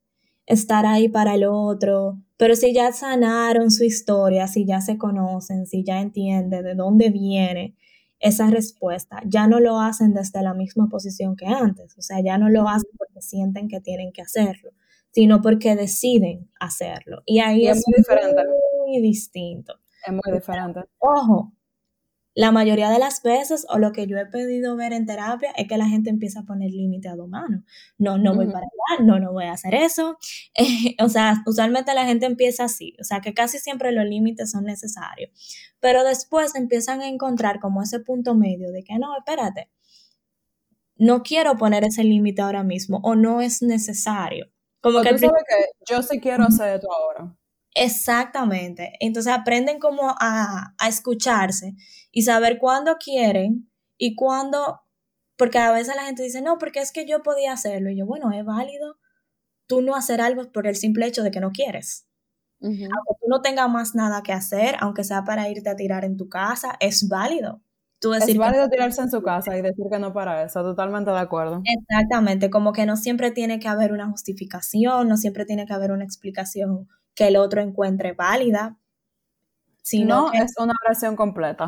estar 0.47 0.87
ahí 0.87 1.09
para 1.09 1.35
el 1.35 1.45
otro, 1.45 2.19
pero 2.37 2.57
si 2.57 2.75
ya 2.75 2.93
sanaron 2.93 3.71
su 3.71 3.85
historia, 3.85 4.49
si 4.49 4.67
ya 4.67 4.81
se 4.81 4.99
conocen, 4.99 5.67
si 5.67 5.85
ya 5.85 6.01
entienden 6.01 6.65
de 6.65 6.75
dónde 6.75 7.11
viene 7.11 7.77
esa 8.19 8.51
respuesta, 8.51 9.21
ya 9.27 9.47
no 9.47 9.61
lo 9.61 9.81
hacen 9.81 10.15
desde 10.15 10.43
la 10.43 10.55
misma 10.55 10.89
posición 10.89 11.37
que 11.37 11.47
antes, 11.47 11.97
o 11.99 12.03
sea, 12.03 12.21
ya 12.21 12.39
no 12.39 12.49
lo 12.49 12.69
hacen 12.69 12.91
porque 12.97 13.21
sienten 13.21 13.69
que 13.69 13.81
tienen 13.81 14.13
que 14.13 14.23
hacerlo, 14.23 14.71
sino 15.11 15.43
porque 15.43 15.77
deciden 15.77 16.51
hacerlo. 16.61 17.23
Y 17.27 17.41
ahí 17.41 17.67
es, 17.67 17.83
muy, 17.87 17.99
diferente. 17.99 18.43
muy 18.79 19.01
distinto. 19.01 19.75
Es 20.07 20.13
muy 20.13 20.33
diferente. 20.33 20.81
Ojo, 20.99 21.53
la 22.35 22.51
mayoría 22.51 22.91
de 22.91 22.99
las 22.99 23.23
veces, 23.23 23.67
o 23.69 23.79
lo 23.79 23.93
que 23.93 24.07
yo 24.07 24.17
he 24.17 24.27
pedido 24.27 24.75
ver 24.75 24.93
en 24.93 25.05
terapia, 25.05 25.53
es 25.57 25.69
que 25.69 25.77
la 25.77 25.87
gente 25.87 26.09
empieza 26.09 26.41
a 26.41 26.45
poner 26.45 26.71
límite 26.71 27.09
a 27.09 27.17
dos 27.17 27.29
manos. 27.29 27.63
No, 27.99 28.17
no 28.17 28.35
voy 28.35 28.47
para 28.47 28.67
allá, 28.67 29.05
no, 29.05 29.19
no 29.19 29.33
voy 29.33 29.45
a 29.45 29.53
hacer 29.53 29.75
eso. 29.75 30.17
o 30.99 31.09
sea, 31.09 31.43
usualmente 31.47 31.93
la 31.95 32.07
gente 32.07 32.27
empieza 32.27 32.65
así, 32.65 32.97
o 33.01 33.05
sea, 33.05 33.21
que 33.21 33.35
casi 33.35 33.59
siempre 33.59 33.93
los 33.93 34.07
límites 34.07 34.51
son 34.51 34.65
necesarios. 34.65 35.31
Pero 35.81 36.05
después 36.05 36.55
empiezan 36.55 37.03
a 37.03 37.09
encontrar 37.09 37.61
como 37.61 37.83
ese 37.83 38.01
punto 38.01 38.35
medio 38.35 38.73
de 38.73 38.83
que 38.83 38.99
no, 38.99 39.17
espérate, 39.17 39.71
no 40.97 41.23
quiero 41.23 41.57
poner 41.57 41.85
ese 41.85 42.05
límite 42.05 42.43
ahora 42.43 42.63
mismo 42.63 43.01
o 43.03 43.15
no 43.15 43.41
es 43.41 43.61
necesario. 43.61 44.47
Como 44.81 45.03
que 45.03 45.11
tú 45.11 45.19
sabes 45.19 45.45
que 45.49 45.93
yo 45.93 46.03
sí 46.03 46.19
quiero 46.21 46.45
hacer 46.45 46.77
esto 46.77 46.89
ahora. 46.93 47.37
Exactamente. 47.75 48.93
Entonces 49.01 49.33
aprenden 49.33 49.79
como 49.79 50.15
a, 50.19 50.75
escucharse 50.87 51.75
y 52.13 52.23
saber 52.23 52.59
cuándo 52.59 52.97
quieren 52.99 53.73
y 53.99 54.15
cuándo, 54.15 54.83
porque 55.37 55.59
a 55.59 55.73
veces 55.73 55.97
la 55.97 56.05
gente 56.05 56.23
dice, 56.23 56.43
no, 56.43 56.59
porque 56.59 56.81
es 56.81 56.93
que 56.93 57.07
yo 57.07 57.23
podía 57.23 57.53
hacerlo. 57.53 57.91
Y 57.91 57.97
yo, 57.97 58.07
bueno, 58.07 58.31
es 58.31 58.45
válido 58.45 58.99
tú 59.67 59.81
no 59.81 59.97
hacer 59.97 60.21
algo 60.21 60.53
por 60.53 60.67
el 60.67 60.77
simple 60.77 61.07
hecho 61.07 61.23
de 61.23 61.31
que 61.31 61.41
no 61.41 61.51
quieres. 61.51 62.07
Aunque 62.61 63.15
tú 63.21 63.27
no 63.29 63.41
tengas 63.41 63.69
más 63.69 63.95
nada 63.95 64.23
que 64.23 64.33
hacer, 64.33 64.77
aunque 64.81 65.03
sea 65.03 65.25
para 65.25 65.49
irte 65.49 65.69
a 65.69 65.75
tirar 65.75 66.05
en 66.05 66.17
tu 66.17 66.29
casa, 66.29 66.77
es 66.79 67.09
válido. 67.09 67.63
Tú 67.99 68.11
decir 68.11 68.33
es 68.33 68.39
válido 68.39 68.69
tirarse 68.69 69.01
en 69.01 69.11
su 69.11 69.23
casa 69.23 69.57
y 69.57 69.63
decir 69.63 69.87
que 69.91 69.99
no 69.99 70.13
para 70.13 70.45
eso, 70.45 70.63
totalmente 70.63 71.11
de 71.11 71.19
acuerdo. 71.19 71.63
Exactamente, 71.65 72.51
como 72.51 72.73
que 72.73 72.85
no 72.85 72.97
siempre 72.97 73.31
tiene 73.31 73.59
que 73.59 73.69
haber 73.69 73.93
una 73.93 74.11
justificación, 74.11 75.09
no 75.09 75.17
siempre 75.17 75.47
tiene 75.47 75.65
que 75.67 75.73
haber 75.73 75.91
una 75.91 76.05
explicación 76.05 76.89
que 77.15 77.29
el 77.29 77.37
otro 77.37 77.63
encuentre 77.63 78.13
válida. 78.13 78.79
Sino 79.83 80.31
no 80.31 80.33
es 80.33 80.53
una 80.59 80.75
oración 80.85 81.17
completa. 81.17 81.67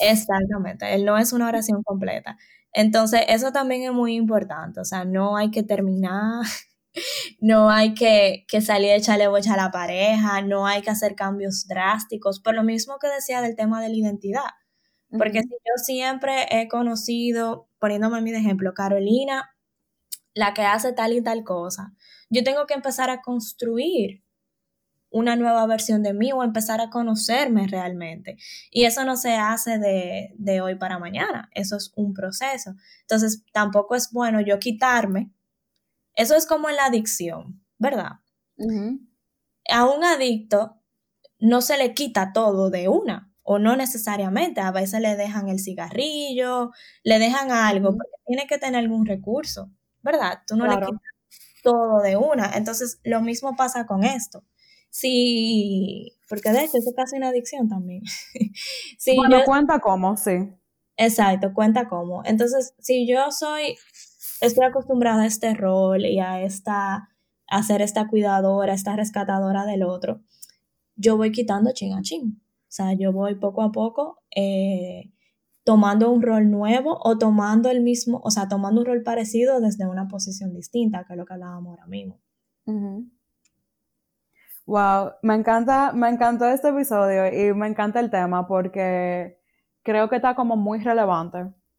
Exactamente, 0.00 0.94
él 0.94 1.04
no 1.04 1.18
es 1.18 1.32
una 1.32 1.48
oración 1.48 1.82
completa. 1.82 2.36
Entonces, 2.72 3.22
eso 3.28 3.50
también 3.52 3.82
es 3.82 3.92
muy 3.92 4.14
importante, 4.14 4.80
o 4.80 4.84
sea, 4.84 5.04
no 5.04 5.36
hay 5.36 5.50
que 5.50 5.62
terminar, 5.62 6.44
no 7.40 7.70
hay 7.70 7.94
que, 7.94 8.44
que 8.48 8.60
salir 8.60 8.90
a 8.90 8.96
echarle 8.96 9.28
bocha 9.28 9.54
a 9.54 9.56
la 9.56 9.70
pareja, 9.70 10.42
no 10.42 10.66
hay 10.66 10.82
que 10.82 10.90
hacer 10.90 11.14
cambios 11.14 11.66
drásticos, 11.66 12.40
por 12.40 12.54
lo 12.54 12.62
mismo 12.62 12.98
que 13.00 13.08
decía 13.08 13.40
del 13.40 13.56
tema 13.56 13.80
de 13.80 13.88
la 13.88 13.94
identidad. 13.94 14.50
Porque 15.10 15.40
si 15.40 15.48
yo 15.48 15.82
siempre 15.82 16.46
he 16.50 16.68
conocido, 16.68 17.68
poniéndome 17.78 18.20
mi 18.20 18.30
ejemplo, 18.32 18.74
Carolina, 18.74 19.50
la 20.34 20.52
que 20.52 20.62
hace 20.62 20.92
tal 20.92 21.14
y 21.14 21.22
tal 21.22 21.44
cosa, 21.44 21.94
yo 22.28 22.44
tengo 22.44 22.66
que 22.66 22.74
empezar 22.74 23.08
a 23.08 23.22
construir 23.22 24.22
una 25.10 25.36
nueva 25.36 25.66
versión 25.66 26.02
de 26.02 26.12
mí 26.12 26.32
o 26.32 26.42
empezar 26.42 26.80
a 26.80 26.90
conocerme 26.90 27.66
realmente. 27.66 28.36
Y 28.70 28.84
eso 28.84 29.04
no 29.04 29.16
se 29.16 29.34
hace 29.34 29.78
de, 29.78 30.60
hoy 30.60 30.74
para 30.74 30.98
mañana, 30.98 31.48
eso 31.54 31.76
es 31.76 31.92
un 31.96 32.14
proceso. 32.14 32.74
Entonces, 33.02 33.44
tampoco 33.52 33.94
es 33.94 34.12
bueno 34.12 34.40
yo 34.40 34.58
quitarme. 34.58 35.32
Eso 36.14 36.34
es 36.34 36.46
como 36.46 36.68
en 36.68 36.76
la 36.76 36.86
adicción, 36.86 37.64
¿verdad? 37.78 38.20
A 39.70 39.84
un 39.86 40.04
adicto 40.04 40.80
no 41.38 41.60
se 41.60 41.78
le 41.78 41.94
quita 41.94 42.32
todo 42.32 42.70
de 42.70 42.88
una, 42.88 43.32
o 43.42 43.58
no 43.58 43.76
necesariamente, 43.76 44.60
a 44.60 44.72
veces 44.72 45.00
le 45.00 45.16
dejan 45.16 45.48
el 45.48 45.60
cigarrillo, 45.60 46.72
le 47.02 47.18
dejan 47.18 47.50
algo, 47.50 47.92
porque 47.92 48.10
tiene 48.26 48.46
que 48.46 48.58
tener 48.58 48.80
algún 48.80 49.06
recurso, 49.06 49.70
¿verdad? 50.02 50.42
Tú 50.46 50.56
no 50.56 50.66
le 50.66 50.76
quitas 50.76 51.00
todo 51.62 52.02
de 52.02 52.16
una. 52.16 52.52
Entonces, 52.56 53.00
lo 53.04 53.20
mismo 53.22 53.56
pasa 53.56 53.86
con 53.86 54.04
esto. 54.04 54.44
Sí, 54.90 56.16
porque 56.28 56.50
de 56.50 56.60
hecho 56.60 56.78
eso 56.78 56.90
es 56.90 56.96
casi 56.96 57.16
una 57.16 57.28
adicción 57.28 57.68
también. 57.68 58.02
sí, 58.98 59.16
bueno, 59.16 59.42
cuenta 59.44 59.80
cómo, 59.80 60.16
sí. 60.16 60.50
Exacto, 60.96 61.54
cuenta 61.54 61.88
cómo. 61.88 62.22
Entonces, 62.24 62.74
si 62.80 63.08
yo 63.08 63.30
soy, 63.30 63.76
estoy 64.40 64.64
acostumbrada 64.64 65.22
a 65.22 65.26
este 65.26 65.54
rol 65.54 66.04
y 66.04 66.18
a 66.18 66.42
esta, 66.42 67.08
a 67.46 67.62
ser 67.62 67.82
esta 67.82 68.08
cuidadora, 68.08 68.74
esta 68.74 68.96
rescatadora 68.96 69.64
del 69.64 69.84
otro, 69.84 70.22
yo 70.96 71.16
voy 71.16 71.30
quitando 71.30 71.72
chin 71.72 71.94
a 71.94 72.02
chin. 72.02 72.42
O 72.42 72.70
sea, 72.70 72.92
yo 72.94 73.12
voy 73.12 73.36
poco 73.36 73.62
a 73.62 73.72
poco 73.72 74.18
eh, 74.34 75.12
tomando 75.64 76.10
un 76.10 76.22
rol 76.22 76.50
nuevo 76.50 76.98
o 77.02 77.16
tomando 77.16 77.70
el 77.70 77.82
mismo, 77.82 78.20
o 78.24 78.30
sea, 78.30 78.48
tomando 78.48 78.80
un 78.80 78.86
rol 78.86 79.02
parecido 79.02 79.60
desde 79.60 79.86
una 79.86 80.08
posición 80.08 80.52
distinta, 80.52 81.04
que 81.04 81.12
es 81.12 81.16
lo 81.16 81.24
que 81.24 81.34
hablábamos 81.34 81.70
ahora 81.70 81.86
mismo. 81.86 82.20
Wow, 84.68 85.12
me 85.22 85.34
encanta, 85.34 85.92
me 85.94 86.10
encantó 86.10 86.44
este 86.44 86.68
episodio 86.68 87.26
y 87.32 87.54
me 87.54 87.66
encanta 87.66 88.00
el 88.00 88.10
tema 88.10 88.46
porque 88.46 89.38
creo 89.82 90.10
que 90.10 90.16
está 90.16 90.34
como 90.34 90.58
muy 90.58 90.78
relevante 90.80 91.38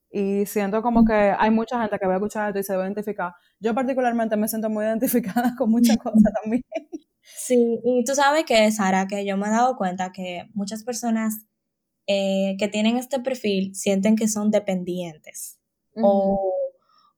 y 0.10 0.48
siento 0.48 0.82
como 0.82 1.06
que 1.06 1.14
hay 1.14 1.52
mucha 1.52 1.80
gente 1.80 2.00
que 2.00 2.08
va 2.08 2.14
a 2.14 2.16
escuchar 2.16 2.48
esto 2.48 2.60
y 2.60 2.64
se 2.64 2.76
va 2.76 2.82
a 2.82 2.88
identificar. 2.88 3.34
Yo 3.60 3.76
particularmente 3.76 4.36
me 4.38 4.48
siento 4.48 4.72
muy 4.72 4.86
identificada 4.86 5.54
con 5.56 5.70
muchas 5.70 5.98
cosas 5.98 6.34
también. 6.42 6.64
Sí, 7.22 7.80
y 7.84 8.04
tú 8.06 8.16
sabes 8.16 8.46
que, 8.46 8.72
Sara, 8.72 9.06
que 9.06 9.24
yo 9.24 9.38
me 9.38 9.50
he 9.50 9.52
dado 9.52 9.78
cuenta 9.78 10.12
que 10.12 10.50
muchas 10.56 10.84
personas 10.84 11.46
eh, 12.08 12.56
que 12.58 12.70
tienen 12.70 12.98
este 12.98 13.20
perfil 13.20 13.76
sienten 13.76 14.16
que 14.16 14.28
son 14.28 14.50
dependientes 14.50 15.60
o, 15.94 16.56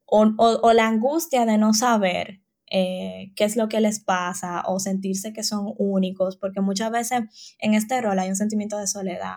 o, 0.05 0.73
la 0.73 0.87
angustia 0.87 1.45
de 1.45 1.57
no 1.57 1.73
saber 1.73 2.40
eh, 2.73 3.33
qué 3.35 3.43
es 3.43 3.57
lo 3.57 3.67
que 3.67 3.81
les 3.81 3.99
pasa 3.99 4.63
o 4.65 4.79
sentirse 4.79 5.33
que 5.33 5.43
son 5.43 5.73
únicos, 5.77 6.37
porque 6.37 6.61
muchas 6.61 6.89
veces 6.89 7.55
en 7.59 7.73
este 7.73 7.99
rol 8.01 8.17
hay 8.17 8.29
un 8.29 8.37
sentimiento 8.37 8.77
de 8.77 8.87
soledad. 8.87 9.35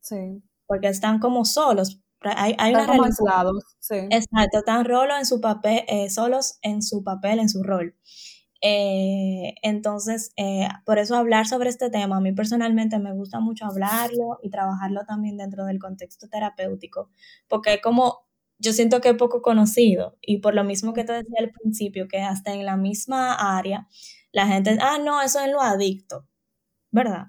Sí. 0.00 0.42
Porque 0.66 0.88
están 0.88 1.18
como 1.18 1.46
solos. 1.46 2.02
Hay, 2.20 2.54
hay 2.58 2.72
están 2.72 2.86
como 2.88 3.04
aislados, 3.04 3.64
sí. 3.78 3.94
Exacto, 4.10 4.58
están 4.58 4.86
en 5.18 5.24
su 5.24 5.40
papel, 5.40 5.84
eh, 5.86 6.10
solos 6.10 6.58
en 6.62 6.82
su 6.82 7.02
papel, 7.02 7.38
en 7.38 7.48
su 7.48 7.62
rol. 7.62 7.96
Eh, 8.60 9.54
entonces, 9.62 10.32
por 10.84 10.98
eso 10.98 11.14
hablar 11.14 11.46
sobre 11.46 11.70
este 11.70 11.90
tema, 11.90 12.16
a 12.16 12.20
mí 12.20 12.32
personalmente 12.32 12.98
me 12.98 13.14
gusta 13.14 13.38
mucho 13.38 13.66
hablarlo 13.66 14.40
y 14.42 14.50
trabajarlo 14.50 15.04
también 15.06 15.36
dentro 15.36 15.64
del 15.64 15.78
contexto 15.78 16.28
terapéutico, 16.28 17.08
porque 17.46 17.80
como 17.80 18.27
yo 18.58 18.72
siento 18.72 19.00
que 19.00 19.10
es 19.10 19.16
poco 19.16 19.42
conocido 19.42 20.18
y 20.20 20.38
por 20.38 20.54
lo 20.54 20.64
mismo 20.64 20.92
que 20.92 21.04
te 21.04 21.12
decía 21.12 21.36
al 21.38 21.50
principio, 21.50 22.08
que 22.08 22.18
hasta 22.20 22.52
en 22.52 22.64
la 22.64 22.76
misma 22.76 23.58
área, 23.58 23.88
la 24.32 24.46
gente, 24.46 24.78
ah, 24.80 24.98
no, 24.98 25.22
eso 25.22 25.40
es 25.40 25.50
lo 25.50 25.60
adicto, 25.60 26.26
¿verdad? 26.90 27.28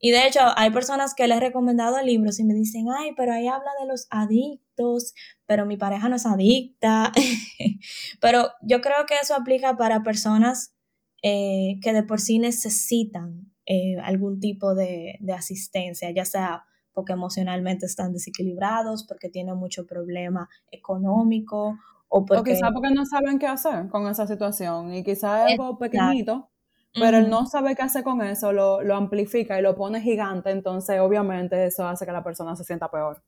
Y 0.00 0.12
de 0.12 0.26
hecho, 0.26 0.40
hay 0.56 0.70
personas 0.70 1.14
que 1.14 1.26
les 1.26 1.38
he 1.38 1.40
recomendado 1.40 2.00
libros 2.02 2.38
y 2.38 2.44
me 2.44 2.54
dicen, 2.54 2.86
ay, 2.96 3.12
pero 3.16 3.32
ahí 3.32 3.48
habla 3.48 3.70
de 3.80 3.86
los 3.86 4.06
adictos, 4.10 5.12
pero 5.46 5.66
mi 5.66 5.76
pareja 5.76 6.08
no 6.08 6.16
es 6.16 6.26
adicta. 6.26 7.12
pero 8.20 8.50
yo 8.62 8.80
creo 8.80 9.06
que 9.06 9.16
eso 9.20 9.34
aplica 9.34 9.76
para 9.76 10.04
personas 10.04 10.74
eh, 11.22 11.80
que 11.82 11.92
de 11.92 12.04
por 12.04 12.20
sí 12.20 12.38
necesitan 12.38 13.52
eh, 13.66 13.96
algún 14.02 14.38
tipo 14.38 14.74
de, 14.76 15.18
de 15.20 15.32
asistencia, 15.32 16.10
ya 16.12 16.24
sea 16.24 16.67
porque 16.98 17.12
emocionalmente 17.12 17.86
están 17.86 18.12
desequilibrados, 18.12 19.04
porque 19.04 19.28
tienen 19.28 19.56
mucho 19.56 19.86
problema 19.86 20.48
económico 20.72 21.78
o 22.08 22.26
porque... 22.26 22.40
O 22.40 22.42
quizá 22.42 22.72
porque 22.72 22.90
no 22.90 23.06
saben 23.06 23.38
qué 23.38 23.46
hacer 23.46 23.88
con 23.88 24.08
esa 24.08 24.26
situación 24.26 24.92
y 24.92 25.04
quizá 25.04 25.46
es 25.46 25.52
algo 25.52 25.78
pequeñito, 25.78 26.50
pero 26.92 27.18
el 27.18 27.30
no 27.30 27.46
saber 27.46 27.76
qué 27.76 27.82
hacer 27.82 28.02
con 28.02 28.20
eso 28.20 28.52
lo, 28.52 28.82
lo 28.82 28.96
amplifica 28.96 29.56
y 29.56 29.62
lo 29.62 29.76
pone 29.76 30.00
gigante, 30.00 30.50
entonces 30.50 30.98
obviamente 30.98 31.66
eso 31.66 31.86
hace 31.86 32.04
que 32.04 32.10
la 32.10 32.24
persona 32.24 32.56
se 32.56 32.64
sienta 32.64 32.90
peor. 32.90 33.22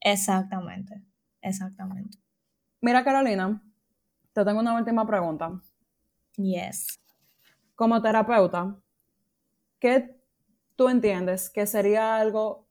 Exactamente, 0.00 1.02
exactamente. 1.42 2.16
Mira 2.80 3.04
Carolina, 3.04 3.62
te 4.32 4.42
tengo 4.42 4.60
una 4.60 4.74
última 4.74 5.06
pregunta. 5.06 5.52
Yes. 6.38 6.98
Como 7.74 8.00
terapeuta, 8.00 8.74
¿qué 9.78 10.18
tú 10.76 10.88
entiendes 10.88 11.50
que 11.50 11.66
sería 11.66 12.16
algo 12.16 12.65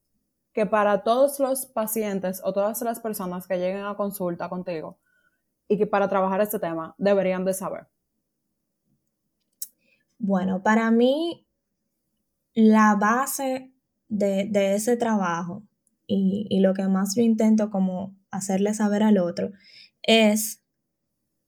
que 0.55 0.65
para 0.65 1.03
todos 1.03 1.37
los 1.41 1.65
pacientes 1.65 2.41
o 2.41 2.53
todas 2.53 2.81
las 2.81 3.01
personas 3.01 3.45
que 3.45 3.57
lleguen 3.57 3.83
a 3.83 3.97
consulta 3.97 4.47
contigo 4.47 4.97
y 5.67 5.77
que 5.77 5.85
para 5.85 6.07
trabajar 6.07 6.39
este 6.39 6.59
tema 6.59 6.95
deberían 6.97 7.43
de 7.43 7.53
saber? 7.53 7.87
Bueno, 10.17 10.63
para 10.63 10.89
mí 10.91 11.45
la 12.53 12.95
base 12.95 13.73
de, 14.07 14.49
ese 14.75 14.95
trabajo 14.95 15.63
y, 16.07 16.47
y, 16.49 16.61
lo 16.61 16.73
que 16.73 16.87
más 16.87 17.15
yo 17.17 17.21
intento 17.21 17.69
como 17.69 18.15
hacerle 18.31 18.73
saber 18.73 19.03
al 19.03 19.17
otro 19.17 19.51
es 20.03 20.63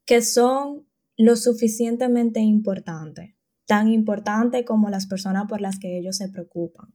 que 0.06 0.22
son 0.22 0.86
lo 1.16 1.38
suficientemente 1.38 2.42
importantes, 2.42 3.36
tan 3.66 3.88
importante 3.88 4.66
como 4.66 4.90
las 4.90 5.08
personas 5.08 5.46
por 5.48 5.62
las 5.62 5.80
que 5.80 5.98
ellos 5.98 6.18
se 6.18 6.28
preocupan. 6.28 6.94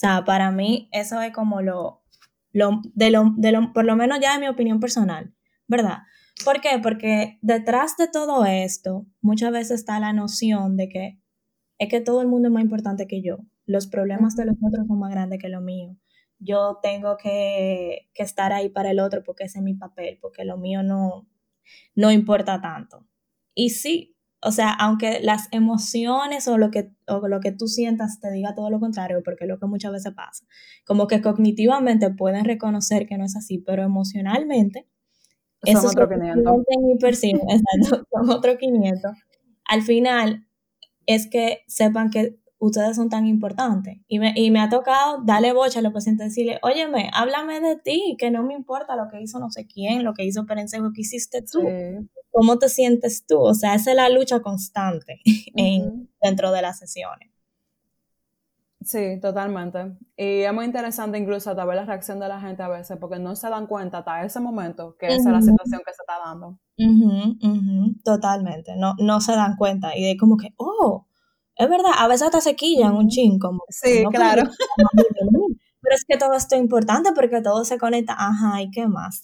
O 0.00 0.06
sea, 0.06 0.24
para 0.24 0.50
mí 0.50 0.88
eso 0.92 1.20
es 1.20 1.30
como 1.30 1.60
lo, 1.60 2.02
lo, 2.52 2.80
de 2.94 3.10
lo, 3.10 3.34
de 3.36 3.52
lo, 3.52 3.74
por 3.74 3.84
lo 3.84 3.96
menos 3.96 4.18
ya 4.18 4.32
de 4.32 4.40
mi 4.40 4.48
opinión 4.48 4.80
personal, 4.80 5.34
¿verdad? 5.68 5.98
¿Por 6.42 6.62
qué? 6.62 6.78
Porque 6.82 7.38
detrás 7.42 7.98
de 7.98 8.08
todo 8.08 8.46
esto 8.46 9.04
muchas 9.20 9.52
veces 9.52 9.80
está 9.80 10.00
la 10.00 10.14
noción 10.14 10.78
de 10.78 10.88
que 10.88 11.20
es 11.76 11.90
que 11.90 12.00
todo 12.00 12.22
el 12.22 12.28
mundo 12.28 12.48
es 12.48 12.54
más 12.54 12.62
importante 12.62 13.06
que 13.06 13.20
yo. 13.20 13.40
Los 13.66 13.88
problemas 13.88 14.36
de 14.36 14.46
los 14.46 14.56
otros 14.62 14.86
son 14.86 14.98
más 15.00 15.10
grandes 15.10 15.38
que 15.38 15.50
lo 15.50 15.60
mío. 15.60 15.94
Yo 16.38 16.78
tengo 16.82 17.18
que, 17.18 18.08
que 18.14 18.22
estar 18.22 18.54
ahí 18.54 18.70
para 18.70 18.92
el 18.92 19.00
otro 19.00 19.22
porque 19.22 19.44
ese 19.44 19.58
es 19.58 19.64
mi 19.64 19.74
papel, 19.74 20.18
porque 20.22 20.46
lo 20.46 20.56
mío 20.56 20.82
no, 20.82 21.28
no 21.94 22.10
importa 22.10 22.62
tanto. 22.62 23.06
Y 23.54 23.68
sí, 23.68 24.16
o 24.42 24.52
sea, 24.52 24.72
aunque 24.72 25.20
las 25.20 25.48
emociones 25.50 26.48
o 26.48 26.56
lo, 26.56 26.70
que, 26.70 26.92
o 27.06 27.28
lo 27.28 27.40
que 27.40 27.52
tú 27.52 27.66
sientas 27.66 28.20
te 28.20 28.30
diga 28.30 28.54
todo 28.54 28.70
lo 28.70 28.80
contrario, 28.80 29.22
porque 29.24 29.44
es 29.44 29.48
lo 29.48 29.58
que 29.58 29.66
muchas 29.66 29.92
veces 29.92 30.14
pasa, 30.14 30.44
como 30.86 31.06
que 31.06 31.20
cognitivamente 31.20 32.10
pueden 32.10 32.44
reconocer 32.44 33.06
que 33.06 33.18
no 33.18 33.24
es 33.24 33.36
así, 33.36 33.58
pero 33.58 33.82
emocionalmente, 33.82 34.86
son 35.64 35.76
eso 35.76 35.88
otro 35.88 36.08
500. 36.08 36.44
exacto, 37.50 38.06
son 38.10 38.30
otro 38.30 38.56
500. 38.56 39.12
Al 39.66 39.82
final, 39.82 40.46
es 41.06 41.28
que 41.28 41.64
sepan 41.66 42.10
que 42.10 42.38
ustedes 42.58 42.96
son 42.96 43.08
tan 43.08 43.26
importantes. 43.26 43.98
Y 44.06 44.18
me, 44.18 44.32
y 44.36 44.50
me 44.50 44.60
ha 44.60 44.68
tocado 44.68 45.22
darle 45.24 45.52
bocha 45.52 45.80
a 45.80 45.82
los 45.82 45.92
pacientes, 45.92 46.28
decirle, 46.28 46.58
óyeme, 46.62 47.10
háblame 47.12 47.60
de 47.60 47.76
ti, 47.76 48.16
que 48.18 48.30
no 48.30 48.42
me 48.42 48.54
importa 48.54 48.96
lo 48.96 49.08
que 49.10 49.20
hizo 49.20 49.38
no 49.38 49.50
sé 49.50 49.66
quién, 49.66 50.04
lo 50.04 50.14
que 50.14 50.24
hizo 50.24 50.46
Perencejo, 50.46 50.92
que 50.94 51.00
hiciste 51.00 51.42
tú. 51.42 51.62
¿Cómo 52.30 52.58
te 52.58 52.68
sientes 52.68 53.26
tú? 53.26 53.40
O 53.40 53.54
sea, 53.54 53.74
esa 53.74 53.90
es 53.90 53.96
la 53.96 54.08
lucha 54.08 54.40
constante 54.40 55.20
dentro 56.22 56.52
de 56.52 56.62
las 56.62 56.78
sesiones. 56.78 57.30
Sí, 58.82 59.20
totalmente. 59.20 59.92
Y 60.16 60.40
es 60.40 60.52
muy 60.54 60.64
interesante 60.64 61.18
incluso 61.18 61.54
ver 61.54 61.76
la 61.76 61.84
reacción 61.84 62.18
de 62.18 62.28
la 62.28 62.40
gente 62.40 62.62
a 62.62 62.68
veces, 62.68 62.96
porque 62.98 63.18
no 63.18 63.36
se 63.36 63.50
dan 63.50 63.66
cuenta 63.66 63.98
hasta 63.98 64.24
ese 64.24 64.40
momento 64.40 64.96
que 64.98 65.06
esa 65.06 65.16
es 65.16 65.24
la 65.26 65.42
situación 65.42 65.82
que 65.84 65.92
se 65.92 66.02
está 66.02 66.18
dando. 66.24 66.58
Totalmente, 68.02 68.76
no, 68.76 68.94
no 68.98 69.20
se 69.20 69.32
dan 69.32 69.56
cuenta. 69.56 69.94
Y 69.96 70.04
de 70.04 70.16
como 70.16 70.38
que, 70.38 70.54
oh, 70.56 71.06
es 71.56 71.68
verdad, 71.68 71.90
a 71.98 72.08
veces 72.08 72.28
hasta 72.28 72.40
se 72.40 72.56
quillan 72.56 72.94
un 72.94 73.08
chin, 73.08 73.38
como. 73.38 73.60
Sí, 73.68 74.02
claro. 74.10 74.44
Pero 75.82 75.94
es 75.94 76.04
que 76.06 76.16
todo 76.16 76.32
esto 76.34 76.54
es 76.54 76.62
importante 76.62 77.10
porque 77.14 77.42
todo 77.42 77.64
se 77.64 77.78
conecta. 77.78 78.14
Ajá, 78.18 78.62
¿y 78.62 78.70
qué 78.70 78.86
más? 78.86 79.22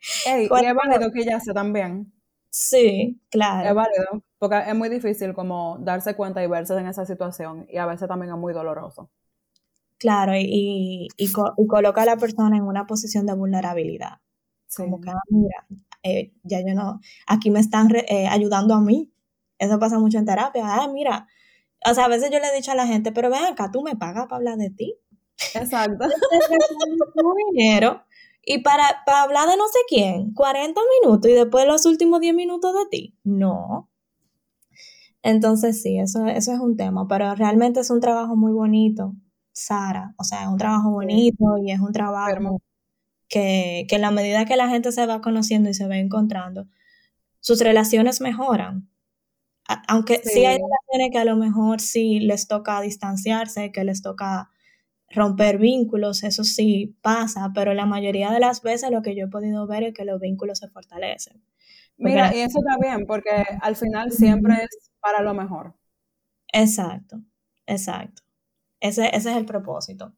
Ey, 0.26 0.48
y 0.62 0.66
es 0.66 0.74
válido 0.74 1.12
que 1.12 1.24
ya 1.24 1.38
se 1.38 1.52
también. 1.52 2.12
Sí, 2.54 3.18
claro. 3.30 3.66
Es 3.66 3.74
válido, 3.74 4.22
porque 4.38 4.58
es 4.68 4.74
muy 4.74 4.90
difícil 4.90 5.32
como 5.32 5.78
darse 5.80 6.14
cuenta 6.14 6.44
y 6.44 6.46
verse 6.46 6.78
en 6.78 6.86
esa 6.86 7.06
situación 7.06 7.66
y 7.70 7.78
a 7.78 7.86
veces 7.86 8.06
también 8.08 8.30
es 8.30 8.38
muy 8.38 8.52
doloroso. 8.52 9.10
Claro, 9.98 10.34
y, 10.36 11.08
y, 11.16 11.32
coloca 11.32 12.02
a 12.02 12.04
la 12.04 12.16
persona 12.18 12.56
en 12.56 12.64
una 12.64 12.86
posición 12.86 13.24
de 13.24 13.34
vulnerabilidad. 13.34 14.18
Como 14.76 15.00
que, 15.00 15.10
ah, 15.10 15.20
mira, 15.30 15.66
eh, 16.02 16.32
ya 16.42 16.60
yo 16.60 16.74
no, 16.74 17.00
aquí 17.26 17.50
me 17.50 17.60
están 17.60 17.88
eh, 17.94 18.26
ayudando 18.28 18.74
a 18.74 18.80
mí. 18.80 19.10
Eso 19.58 19.78
pasa 19.78 19.98
mucho 19.98 20.18
en 20.18 20.26
terapia. 20.26 20.64
Ah, 20.66 20.88
mira, 20.92 21.28
o 21.88 21.94
sea, 21.94 22.04
a 22.06 22.08
veces 22.08 22.30
yo 22.30 22.38
le 22.38 22.48
he 22.48 22.56
dicho 22.56 22.72
a 22.72 22.74
la 22.74 22.86
gente, 22.86 23.12
pero 23.12 23.30
ven 23.30 23.44
acá, 23.44 23.70
tú 23.70 23.82
me 23.82 23.96
pagas 23.96 24.24
para 24.24 24.36
hablar 24.36 24.58
de 24.58 24.70
ti. 24.70 24.94
Exacto. 25.54 26.04
dinero 27.52 28.04
y 28.44 28.58
para, 28.58 28.84
para 29.06 29.22
hablar 29.22 29.48
de 29.48 29.56
no 29.56 29.66
sé 29.68 29.78
quién, 29.88 30.32
40 30.34 30.80
minutos 31.00 31.30
y 31.30 31.34
después 31.34 31.66
los 31.66 31.86
últimos 31.86 32.20
10 32.20 32.34
minutos 32.34 32.74
de 32.74 32.86
ti. 32.90 33.18
No. 33.24 33.88
Entonces 35.22 35.80
sí, 35.80 35.98
eso, 35.98 36.26
eso 36.26 36.52
es 36.52 36.58
un 36.58 36.76
tema, 36.76 37.06
pero 37.06 37.34
realmente 37.34 37.80
es 37.80 37.90
un 37.90 38.00
trabajo 38.00 38.34
muy 38.34 38.52
bonito, 38.52 39.14
Sara. 39.52 40.14
O 40.18 40.24
sea, 40.24 40.42
es 40.42 40.48
un 40.48 40.58
trabajo 40.58 40.90
bonito 40.90 41.58
y 41.64 41.70
es 41.70 41.80
un 41.80 41.92
trabajo 41.92 42.60
que, 43.28 43.86
que 43.88 43.96
en 43.96 44.02
la 44.02 44.10
medida 44.10 44.44
que 44.44 44.56
la 44.56 44.68
gente 44.68 44.90
se 44.90 45.06
va 45.06 45.20
conociendo 45.20 45.70
y 45.70 45.74
se 45.74 45.86
va 45.86 45.96
encontrando, 45.96 46.66
sus 47.40 47.60
relaciones 47.60 48.20
mejoran. 48.20 48.88
Aunque 49.86 50.20
sí. 50.24 50.44
hay 50.44 50.58
relaciones 50.58 51.12
que 51.12 51.18
a 51.18 51.24
lo 51.24 51.36
mejor 51.36 51.80
sí 51.80 52.18
les 52.18 52.48
toca 52.48 52.80
distanciarse, 52.80 53.70
que 53.70 53.84
les 53.84 54.02
toca 54.02 54.50
romper 55.12 55.58
vínculos, 55.58 56.24
eso 56.24 56.44
sí 56.44 56.96
pasa, 57.02 57.50
pero 57.54 57.74
la 57.74 57.86
mayoría 57.86 58.30
de 58.30 58.40
las 58.40 58.62
veces 58.62 58.90
lo 58.90 59.02
que 59.02 59.14
yo 59.14 59.26
he 59.26 59.28
podido 59.28 59.66
ver 59.66 59.84
es 59.84 59.94
que 59.94 60.04
los 60.04 60.20
vínculos 60.20 60.58
se 60.58 60.68
fortalecen. 60.68 61.42
Mira, 61.96 62.34
y 62.34 62.40
eso 62.40 62.58
está 62.58 62.76
bien, 62.80 63.06
porque 63.06 63.44
al 63.60 63.76
final 63.76 64.10
siempre 64.10 64.54
es 64.54 64.90
para 65.00 65.22
lo 65.22 65.34
mejor. 65.34 65.74
Exacto, 66.52 67.20
exacto. 67.66 68.22
Ese, 68.80 69.06
ese 69.14 69.30
es 69.30 69.36
el 69.36 69.44
propósito. 69.44 70.12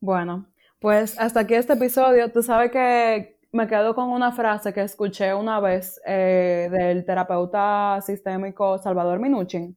Bueno, 0.00 0.48
pues 0.78 1.18
hasta 1.18 1.40
aquí 1.40 1.54
este 1.54 1.74
episodio. 1.74 2.32
Tú 2.32 2.42
sabes 2.42 2.70
que 2.70 3.38
me 3.52 3.68
quedo 3.68 3.94
con 3.94 4.08
una 4.08 4.32
frase 4.32 4.72
que 4.72 4.82
escuché 4.82 5.34
una 5.34 5.60
vez 5.60 6.00
eh, 6.06 6.68
del 6.72 7.04
terapeuta 7.04 8.00
sistémico 8.00 8.78
Salvador 8.78 9.20
Minuchin, 9.20 9.76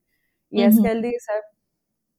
y 0.49 0.63
es 0.63 0.79
que 0.81 0.89
él 0.89 1.01
dice 1.01 1.31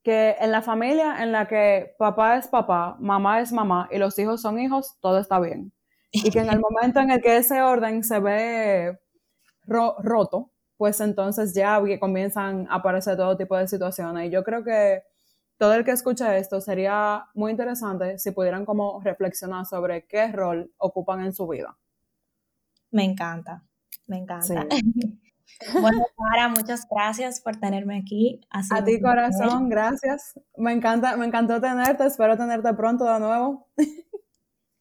que 0.07 0.37
en 0.39 0.53
la 0.53 0.63
familia 0.63 1.21
en 1.21 1.33
la 1.33 1.49
que 1.49 1.97
papá 1.99 2.37
es 2.37 2.47
papá, 2.47 2.97
mamá 3.01 3.41
es 3.41 3.51
mamá 3.51 3.89
y 3.91 3.99
los 3.99 4.17
hijos 4.21 4.41
son 4.41 4.57
hijos, 4.57 4.97
todo 5.01 5.19
está 5.19 5.41
bien. 5.41 5.73
Y 6.13 6.31
que 6.31 6.39
en 6.39 6.49
el 6.49 6.61
momento 6.61 7.01
en 7.01 7.11
el 7.11 7.21
que 7.21 7.39
ese 7.39 7.61
orden 7.61 8.05
se 8.05 8.21
ve 8.21 9.01
roto, 9.67 10.53
pues 10.77 11.01
entonces 11.01 11.55
ya 11.55 11.83
comienzan 11.99 12.69
a 12.71 12.77
aparecer 12.77 13.17
todo 13.17 13.37
tipo 13.37 13.57
de 13.57 13.67
situaciones. 13.67 14.29
Y 14.29 14.31
yo 14.31 14.45
creo 14.45 14.63
que 14.63 15.03
todo 15.59 15.75
el 15.75 15.85
que 15.85 15.91
escucha 15.91 16.39
esto 16.39 16.61
sería 16.61 17.27
muy 17.35 17.51
interesante 17.51 18.21
si 18.21 18.31
pudieran 18.31 18.65
como 18.65 19.01
reflexionar 19.03 19.67
sobre 19.67 20.07
qué 20.07 20.31
rol 20.31 20.73
ocupan 20.79 21.25
en 21.25 21.35
su 21.35 21.49
vida. 21.49 21.77
Me 22.93 23.03
encanta, 23.03 23.65
me 24.07 24.19
encanta. 24.19 24.69
Bueno, 25.81 26.05
Sara, 26.17 26.49
muchas 26.49 26.87
gracias 26.91 27.41
por 27.41 27.57
tenerme 27.57 27.99
aquí. 27.99 28.41
a 28.51 28.85
ti, 28.85 29.01
corazón, 29.01 29.69
gracias. 29.69 30.39
Me 30.57 30.73
encanta, 30.73 31.17
me 31.17 31.27
encantó 31.27 31.61
tenerte, 31.61 32.07
espero 32.07 32.37
tenerte 32.37 32.73
pronto 32.75 33.05
de 33.05 33.21
nuevo. 33.21 33.69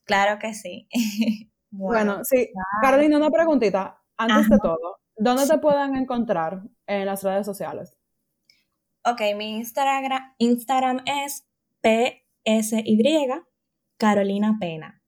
Claro 0.06 0.40
que 0.40 0.54
sí. 0.54 0.88
Bueno, 1.78 2.24
sí. 2.24 2.54
Carolina, 2.82 3.18
una 3.18 3.30
preguntita. 3.30 4.02
Antes 4.16 4.48
de 4.48 4.60
todo, 4.60 5.02
¿dónde 5.18 5.46
te 5.46 5.58
pueden 5.58 5.98
encontrar 5.98 6.62
en 6.88 7.06
las 7.06 7.22
redes 7.22 7.46
sociales? 7.46 7.98
Ok, 9.04 9.20
mi 9.36 9.58
Instagram, 9.58 10.36
Instagram 10.38 11.02
es 11.06 11.46
PSY 11.82 13.28
Carolina 13.98 14.58
Pena. 14.58 15.02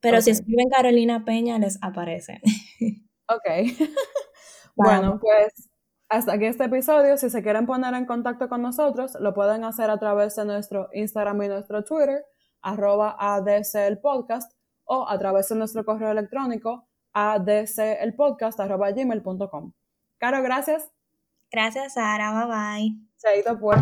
Pero 0.00 0.22
si 0.22 0.30
escriben 0.30 0.70
Carolina 0.70 1.24
Peña, 1.24 1.58
les 1.58 1.78
aparece. 1.82 2.40
Ok. 3.28 3.44
bueno, 4.76 5.18
pues 5.20 5.68
hasta 6.08 6.32
aquí 6.32 6.46
este 6.46 6.64
episodio. 6.64 7.16
Si 7.16 7.30
se 7.30 7.42
quieren 7.42 7.66
poner 7.66 7.94
en 7.94 8.06
contacto 8.06 8.48
con 8.48 8.62
nosotros, 8.62 9.16
lo 9.20 9.34
pueden 9.34 9.64
hacer 9.64 9.90
a 9.90 9.98
través 9.98 10.36
de 10.36 10.44
nuestro 10.44 10.88
Instagram 10.92 11.42
y 11.42 11.48
nuestro 11.48 11.84
Twitter, 11.84 12.24
arroba 12.62 13.16
ADC 13.18 13.74
el 13.86 13.98
podcast, 14.00 14.52
o 14.84 15.08
a 15.08 15.18
través 15.18 15.48
de 15.48 15.56
nuestro 15.56 15.84
correo 15.84 16.10
electrónico, 16.10 16.88
adcelpodcast, 17.12 18.58
arroba 18.60 18.90
gmail.com. 18.90 19.72
Caro, 20.18 20.42
gracias. 20.42 20.90
Gracias, 21.50 21.94
Sara. 21.94 22.32
Bye 22.32 22.46
bye. 22.46 23.08
Chaito, 23.18 23.58
pues. 23.58 23.78